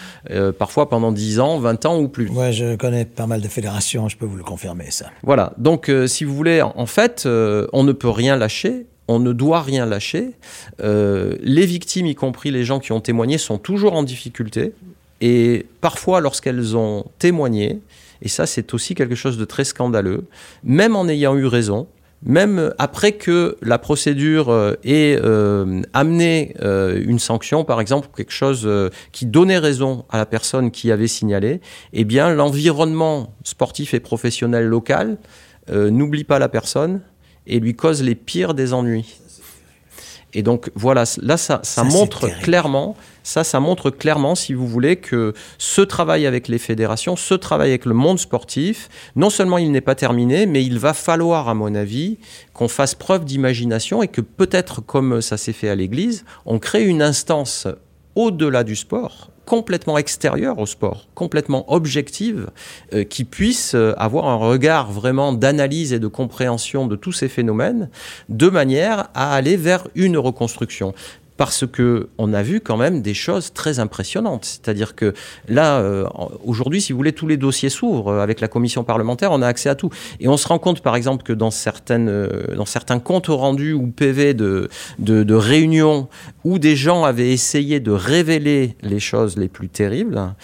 parfois 0.57 0.89
pendant 0.89 1.11
10 1.11 1.39
ans, 1.39 1.59
20 1.59 1.85
ans 1.85 1.99
ou 1.99 2.07
plus. 2.07 2.29
Ouais, 2.29 2.51
je 2.51 2.75
connais 2.75 3.05
pas 3.05 3.27
mal 3.27 3.41
de 3.41 3.47
fédérations, 3.47 4.09
je 4.09 4.17
peux 4.17 4.25
vous 4.25 4.35
le 4.35 4.43
confirmer, 4.43 4.89
ça. 4.89 5.07
Voilà, 5.23 5.53
donc 5.57 5.91
si 6.07 6.23
vous 6.23 6.35
voulez, 6.35 6.61
en 6.61 6.85
fait, 6.85 7.27
on 7.27 7.83
ne 7.83 7.91
peut 7.91 8.09
rien 8.09 8.35
lâcher, 8.35 8.87
on 9.09 9.17
ne 9.17 9.33
doit 9.33 9.63
rien 9.63 9.87
lâcher. 9.87 10.35
Euh, 10.81 11.33
les 11.41 11.65
victimes, 11.65 12.05
y 12.05 12.13
compris 12.13 12.51
les 12.51 12.63
gens 12.63 12.79
qui 12.79 12.91
ont 12.91 13.01
témoigné, 13.01 13.39
sont 13.39 13.57
toujours 13.57 13.93
en 13.93 14.03
difficulté. 14.03 14.73
Et 15.19 15.65
parfois, 15.81 16.21
lorsqu'elles 16.21 16.77
ont 16.77 17.05
témoigné, 17.17 17.81
et 18.21 18.27
ça 18.27 18.45
c'est 18.45 18.71
aussi 18.71 18.93
quelque 18.93 19.15
chose 19.15 19.39
de 19.39 19.45
très 19.45 19.63
scandaleux, 19.63 20.25
même 20.63 20.95
en 20.95 21.07
ayant 21.07 21.35
eu 21.35 21.47
raison, 21.47 21.87
même 22.21 22.71
après 22.77 23.13
que 23.13 23.57
la 23.63 23.79
procédure 23.79 24.49
euh, 24.49 24.73
ait 24.83 25.17
euh, 25.23 25.81
amené 25.93 26.53
une 26.61 27.17
sanction, 27.17 27.63
par 27.63 27.81
exemple, 27.81 28.09
quelque 28.15 28.31
chose 28.31 28.69
qui 29.11 29.25
donnait 29.25 29.57
raison 29.57 30.05
à 30.11 30.17
la 30.17 30.27
personne 30.27 30.69
qui 30.69 30.91
avait 30.91 31.07
signalé, 31.07 31.61
eh 31.93 32.03
bien, 32.03 32.31
l'environnement 32.35 33.33
sportif 33.43 33.95
et 33.95 33.99
professionnel 33.99 34.65
local 34.65 35.17
n'oublie 35.71 36.23
pas 36.23 36.37
la 36.37 36.49
personne 36.49 37.01
et 37.49 37.59
lui 37.59 37.75
cause 37.75 38.01
les 38.01 38.15
pires 38.15 38.53
des 38.53 38.73
ennuis. 38.73 39.19
Et 40.33 40.43
donc 40.43 40.69
voilà, 40.75 41.05
là 41.21 41.37
ça, 41.37 41.59
ça, 41.63 41.83
Ça, 41.83 41.89
c'est 41.89 41.97
montre 41.97 42.29
clairement, 42.41 42.95
ça, 43.23 43.43
ça 43.43 43.59
montre 43.59 43.89
clairement, 43.89 44.35
si 44.35 44.53
vous 44.53 44.67
voulez, 44.67 44.95
que 44.95 45.33
ce 45.57 45.81
travail 45.81 46.27
avec 46.27 46.47
les 46.47 46.59
fédérations, 46.59 47.15
ce 47.15 47.33
travail 47.33 47.69
avec 47.69 47.85
le 47.85 47.95
monde 47.95 48.19
sportif, 48.19 48.89
non 49.15 49.31
seulement 49.31 49.57
il 49.57 49.71
n'est 49.71 49.81
pas 49.81 49.95
terminé, 49.95 50.45
mais 50.45 50.63
il 50.63 50.77
va 50.77 50.93
falloir, 50.93 51.49
à 51.49 51.55
mon 51.55 51.73
avis, 51.73 52.19
qu'on 52.53 52.67
fasse 52.67 52.93
preuve 52.93 53.25
d'imagination 53.25 54.03
et 54.03 54.07
que 54.07 54.21
peut-être, 54.21 54.81
comme 54.81 55.21
ça 55.21 55.37
s'est 55.37 55.53
fait 55.53 55.69
à 55.69 55.75
l'Église, 55.75 56.25
on 56.45 56.59
crée 56.59 56.85
une 56.85 57.01
instance 57.01 57.67
au-delà 58.15 58.63
du 58.63 58.75
sport, 58.75 59.31
complètement 59.49 59.97
extérieure 59.97 60.59
au 60.59 60.67
sport, 60.67 61.07
complètement 61.15 61.73
objective, 61.73 62.51
euh, 62.93 63.03
qui 63.03 63.23
puisse 63.23 63.73
euh, 63.73 63.95
avoir 63.97 64.27
un 64.27 64.35
regard 64.35 64.91
vraiment 64.91 65.33
d'analyse 65.33 65.91
et 65.91 65.97
de 65.97 66.07
compréhension 66.07 66.85
de 66.85 66.95
tous 66.95 67.13
ces 67.13 67.27
phénomènes, 67.27 67.89
de 68.29 68.47
manière 68.47 69.09
à 69.15 69.33
aller 69.33 69.57
vers 69.57 69.87
une 69.95 70.19
reconstruction 70.19 70.93
parce 71.39 71.65
que 71.65 72.09
on 72.17 72.33
a 72.33 72.43
vu 72.43 72.59
quand 72.59 72.75
même 72.75 73.01
des 73.01 73.13
choses 73.13 73.53
très 73.53 73.79
impressionnantes. 73.79 74.43
C'est-à-dire 74.43 74.93
que 74.93 75.13
là, 75.47 75.79
euh, 75.79 76.05
aujourd'hui, 76.43 76.81
si 76.81 76.91
vous 76.91 76.97
voulez, 76.97 77.13
tous 77.13 77.27
les 77.27 77.37
dossiers 77.37 77.69
s'ouvrent. 77.69 78.09
Euh, 78.09 78.19
Avec 78.21 78.41
la 78.41 78.49
commission 78.49 78.83
parlementaire, 78.83 79.31
on 79.31 79.41
a 79.41 79.47
accès 79.47 79.69
à 79.69 79.75
tout. 79.75 79.89
Et 80.19 80.27
on 80.27 80.35
se 80.35 80.45
rend 80.49 80.59
compte, 80.59 80.81
par 80.81 80.97
exemple, 80.97 81.23
que 81.23 81.31
dans, 81.31 81.47
euh, 81.91 82.65
certains 82.65 82.99
comptes 82.99 83.27
rendus 83.27 83.71
ou 83.71 83.87
PV 83.87 84.33
de, 84.33 84.67
réunions 85.33 86.09
où 86.43 86.59
des 86.59 86.75
gens 86.75 87.05
avaient 87.05 87.31
essayé 87.31 87.79
de 87.79 87.91
révéler 87.91 88.75
les 88.81 88.99
choses 88.99 89.37
les 89.37 89.47
plus 89.47 89.69
terribles, 89.69 90.35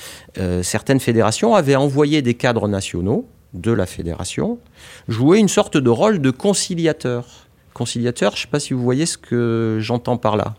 certaines 0.62 1.02
fédérations 1.02 1.56
avaient 1.56 1.76
envoyé 1.76 2.22
des 2.22 2.36
cadres 2.36 2.70
nationaux 2.70 3.28
de 3.54 3.72
la 3.72 3.86
fédération 3.86 4.60
jouer 5.08 5.40
une 5.40 5.48
sorte 5.48 5.78
de 5.78 5.90
rôle 5.90 6.20
de 6.20 6.32
conciliateur. 6.32 7.45
Conciliateur, 7.76 8.32
je 8.32 8.38
ne 8.38 8.42
sais 8.44 8.48
pas 8.48 8.62
si 8.62 8.74
vous 8.74 8.82
voyez 8.82 9.06
ce 9.06 9.18
que 9.18 9.80
j'entends 9.82 10.16
par 10.16 10.38
là. 10.38 10.56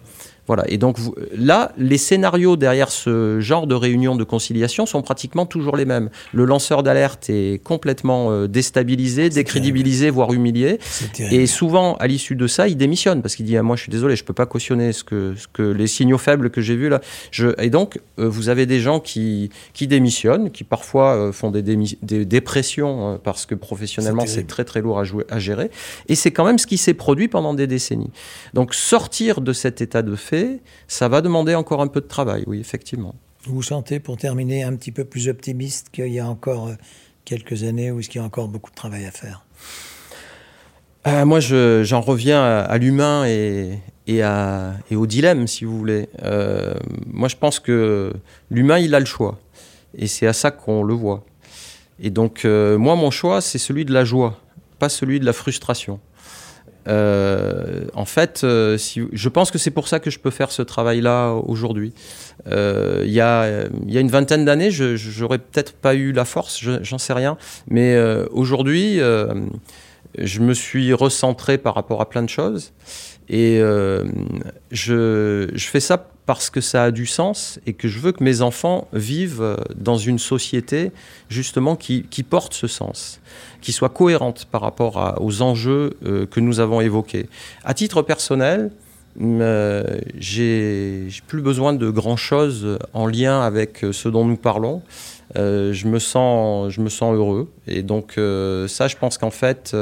Voilà. 0.46 0.64
Et 0.68 0.78
donc 0.78 0.98
vous- 0.98 1.14
là, 1.36 1.72
les 1.76 1.98
scénarios 1.98 2.56
derrière 2.56 2.90
ce 2.90 3.40
genre 3.40 3.66
de 3.66 3.74
réunion 3.74 4.14
de 4.16 4.24
conciliation 4.24 4.86
sont 4.86 5.02
pratiquement 5.02 5.46
toujours 5.46 5.76
les 5.76 5.84
mêmes. 5.84 6.08
Le 6.32 6.44
lanceur 6.44 6.82
d'alerte 6.82 7.28
est 7.30 7.62
complètement 7.64 8.30
euh, 8.30 8.46
déstabilisé, 8.46 9.28
décrédibilisé, 9.28 10.10
voire 10.10 10.32
humilié. 10.32 10.78
Et 11.32 11.46
souvent, 11.46 11.94
à 11.96 12.06
l'issue 12.06 12.36
de 12.36 12.46
ça, 12.46 12.68
il 12.68 12.76
démissionne 12.76 13.22
parce 13.22 13.34
qu'il 13.36 13.46
dit 13.46 13.56
ah, 13.56 13.62
Moi, 13.62 13.76
je 13.76 13.82
suis 13.82 13.90
désolé, 13.90 14.14
je 14.16 14.22
ne 14.22 14.26
peux 14.26 14.34
pas 14.34 14.46
cautionner 14.46 14.92
ce 14.92 15.02
que, 15.04 15.34
ce 15.36 15.46
que 15.52 15.62
les 15.62 15.86
signaux 15.86 16.18
faibles 16.18 16.50
que 16.50 16.60
j'ai 16.60 16.76
vus 16.76 16.88
là. 16.88 17.00
Je... 17.30 17.48
Et 17.60 17.70
donc, 17.70 17.98
euh, 18.18 18.28
vous 18.28 18.48
avez 18.48 18.66
des 18.66 18.78
gens 18.80 19.00
qui, 19.00 19.50
qui 19.72 19.86
démissionnent, 19.86 20.50
qui 20.50 20.62
parfois 20.64 21.14
euh, 21.16 21.32
font 21.32 21.50
des, 21.50 21.62
démi- 21.62 21.98
des 22.02 22.24
dépressions 22.24 23.14
euh, 23.14 23.16
parce 23.22 23.46
que 23.46 23.54
professionnellement, 23.56 24.22
C'est 24.34 24.46
très 24.46 24.64
très 24.64 24.80
lourd 24.80 24.98
à, 25.00 25.04
jouer, 25.04 25.24
à 25.30 25.38
gérer. 25.38 25.70
Et 26.08 26.14
c'est 26.14 26.30
quand 26.30 26.44
même 26.44 26.58
ce 26.58 26.66
qui 26.66 26.78
s'est 26.78 26.94
produit 26.94 27.28
pendant 27.28 27.54
des 27.54 27.66
décennies. 27.66 28.10
Donc, 28.54 28.74
sortir 28.74 29.40
de 29.40 29.52
cet 29.52 29.80
état 29.80 30.02
de 30.02 30.14
fait, 30.14 30.35
ça 30.88 31.08
va 31.08 31.20
demander 31.20 31.54
encore 31.54 31.80
un 31.82 31.86
peu 31.88 32.00
de 32.00 32.06
travail, 32.06 32.44
oui, 32.46 32.58
effectivement. 32.60 33.14
Vous 33.44 33.54
vous 33.56 33.62
sentez, 33.62 34.00
pour 34.00 34.16
terminer, 34.16 34.64
un 34.64 34.74
petit 34.76 34.92
peu 34.92 35.04
plus 35.04 35.28
optimiste 35.28 35.90
qu'il 35.90 36.08
y 36.12 36.18
a 36.18 36.28
encore 36.28 36.68
euh, 36.68 36.74
quelques 37.24 37.62
années 37.64 37.90
ou 37.92 38.00
est-ce 38.00 38.08
qu'il 38.08 38.20
y 38.20 38.22
a 38.22 38.26
encore 38.26 38.48
beaucoup 38.48 38.70
de 38.70 38.76
travail 38.76 39.04
à 39.04 39.10
faire? 39.12 39.44
Euh, 41.06 41.24
moi, 41.24 41.38
je- 41.38 41.82
j'en 41.84 42.00
reviens 42.00 42.40
à, 42.42 42.58
à 42.60 42.78
l'humain 42.78 43.24
et, 43.26 43.78
et, 44.08 44.22
à- 44.22 44.74
et 44.90 44.96
au 44.96 45.06
dilemme, 45.06 45.46
si 45.46 45.64
vous 45.64 45.78
voulez. 45.78 46.08
Euh, 46.24 46.74
moi, 47.06 47.28
je 47.28 47.36
pense 47.36 47.60
que 47.60 48.12
l'humain, 48.50 48.78
il 48.78 48.94
a 48.94 49.00
le 49.00 49.06
choix. 49.06 49.38
Et 49.96 50.08
c'est 50.08 50.26
à 50.26 50.32
ça 50.32 50.50
qu'on 50.50 50.82
le 50.82 50.94
voit. 50.94 51.24
Et 52.00 52.10
donc, 52.10 52.44
euh, 52.44 52.76
moi, 52.76 52.96
mon 52.96 53.10
choix, 53.12 53.40
c'est 53.40 53.58
celui 53.58 53.84
de 53.84 53.92
la 53.92 54.04
joie, 54.04 54.40
pas 54.80 54.88
celui 54.88 55.20
de 55.20 55.24
la 55.24 55.32
frustration. 55.32 56.00
Euh, 56.88 57.84
en 57.94 58.04
fait, 58.04 58.42
euh, 58.44 58.78
je 59.12 59.28
pense 59.28 59.50
que 59.50 59.58
c'est 59.58 59.70
pour 59.70 59.88
ça 59.88 59.98
que 60.00 60.10
je 60.10 60.18
peux 60.18 60.30
faire 60.30 60.50
ce 60.50 60.62
travail-là 60.62 61.32
aujourd'hui. 61.32 61.92
Euh, 62.48 63.02
Il 63.04 63.12
y, 63.12 63.20
a, 63.20 63.66
une 63.88 64.08
vingtaine 64.08 64.44
d'années, 64.44 64.70
je 64.70 64.96
j'aurais 64.96 65.38
peut-être 65.38 65.72
pas 65.72 65.94
eu 65.94 66.12
la 66.12 66.24
force, 66.24 66.60
je- 66.60 66.82
j'en 66.82 66.98
sais 66.98 67.12
rien. 67.12 67.36
Mais 67.68 67.98
aujourd'hui, 68.30 68.98
je 70.18 70.40
me 70.40 70.54
suis 70.54 70.92
recentré 70.92 71.58
par 71.58 71.74
rapport 71.74 72.00
à 72.00 72.08
plein 72.08 72.22
de 72.22 72.28
choses. 72.28 72.72
Et 73.28 73.60
je, 74.70 75.48
fais 75.56 75.80
ça 75.80 76.08
parce 76.26 76.50
que 76.50 76.60
ça 76.60 76.84
a 76.84 76.90
du 76.90 77.06
sens 77.06 77.60
et 77.66 77.72
que 77.72 77.88
je 77.88 77.98
veux 77.98 78.12
que 78.12 78.22
mes 78.22 78.42
enfants 78.42 78.88
vivent 78.92 79.56
dans 79.74 79.98
une 79.98 80.18
société 80.18 80.92
justement 81.28 81.74
qui 81.76 82.22
porte 82.22 82.54
ce 82.54 82.66
sens, 82.68 83.20
qui 83.66 83.72
soit 83.72 83.88
cohérente 83.88 84.44
par 84.44 84.60
rapport 84.60 85.16
aux 85.20 85.42
enjeux 85.42 85.94
euh, 86.04 86.24
que 86.24 86.38
nous 86.38 86.60
avons 86.60 86.80
évoqués. 86.80 87.26
À 87.64 87.74
titre 87.74 88.00
personnel, 88.00 88.70
euh, 89.20 89.82
j'ai 90.16 91.08
plus 91.26 91.42
besoin 91.42 91.72
de 91.72 91.90
grand 91.90 92.16
chose 92.16 92.78
en 92.92 93.08
lien 93.08 93.40
avec 93.40 93.82
euh, 93.82 93.92
ce 93.92 94.08
dont 94.08 94.24
nous 94.24 94.36
parlons. 94.36 94.82
Euh, 95.34 95.72
je 95.72 95.88
me 95.88 95.98
sens, 95.98 96.70
je 96.72 96.80
me 96.80 96.88
sens 96.88 97.12
heureux 97.12 97.50
et 97.66 97.82
donc 97.82 98.12
ça, 98.68 98.86
je 98.86 98.96
pense 98.96 99.18
qu'en 99.18 99.32
fait, 99.32 99.76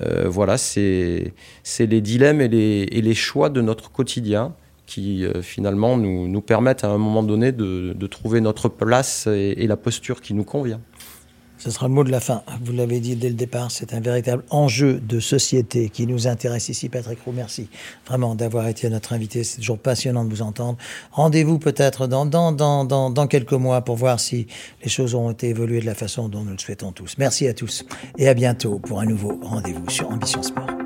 voilà, 0.00 0.58
c'est 0.58 1.32
les 1.78 2.00
dilemmes 2.00 2.40
et 2.40 2.48
les, 2.48 3.14
choix 3.14 3.48
de 3.48 3.60
notre 3.60 3.92
quotidien 3.92 4.54
qui 4.86 5.24
finalement 5.40 5.96
nous, 5.96 6.40
permettent 6.40 6.82
à 6.82 6.88
un 6.88 6.98
moment 6.98 7.22
donné 7.22 7.52
de, 7.52 8.06
trouver 8.08 8.40
notre 8.40 8.68
place 8.68 9.28
et 9.28 9.68
la 9.68 9.76
posture 9.76 10.20
qui 10.20 10.34
nous 10.34 10.44
convient. 10.44 10.80
Ce 11.62 11.70
sera 11.70 11.86
le 11.86 11.94
mot 11.94 12.02
de 12.02 12.10
la 12.10 12.18
fin. 12.18 12.42
Vous 12.64 12.72
l'avez 12.72 12.98
dit 12.98 13.14
dès 13.14 13.28
le 13.28 13.36
départ, 13.36 13.70
c'est 13.70 13.94
un 13.94 14.00
véritable 14.00 14.42
enjeu 14.50 14.94
de 14.94 15.20
société 15.20 15.90
qui 15.90 16.08
nous 16.08 16.26
intéresse 16.26 16.68
ici. 16.68 16.88
Patrick 16.88 17.20
Roux, 17.24 17.30
merci 17.30 17.68
vraiment 18.04 18.34
d'avoir 18.34 18.66
été 18.66 18.90
notre 18.90 19.12
invité. 19.12 19.44
C'est 19.44 19.58
toujours 19.58 19.78
passionnant 19.78 20.24
de 20.24 20.30
vous 20.30 20.42
entendre. 20.42 20.76
Rendez-vous 21.12 21.60
peut-être 21.60 22.08
dans, 22.08 22.26
dans, 22.26 22.50
dans, 22.50 22.84
dans, 22.84 23.26
quelques 23.28 23.52
mois 23.52 23.82
pour 23.82 23.94
voir 23.94 24.18
si 24.18 24.48
les 24.82 24.88
choses 24.88 25.14
ont 25.14 25.30
été 25.30 25.50
évoluées 25.50 25.80
de 25.80 25.86
la 25.86 25.94
façon 25.94 26.28
dont 26.28 26.42
nous 26.42 26.50
le 26.50 26.58
souhaitons 26.58 26.90
tous. 26.90 27.14
Merci 27.16 27.46
à 27.46 27.54
tous 27.54 27.84
et 28.18 28.26
à 28.26 28.34
bientôt 28.34 28.80
pour 28.80 28.98
un 28.98 29.06
nouveau 29.06 29.38
rendez-vous 29.40 29.88
sur 29.88 30.10
Ambition 30.10 30.42
Sport. 30.42 30.81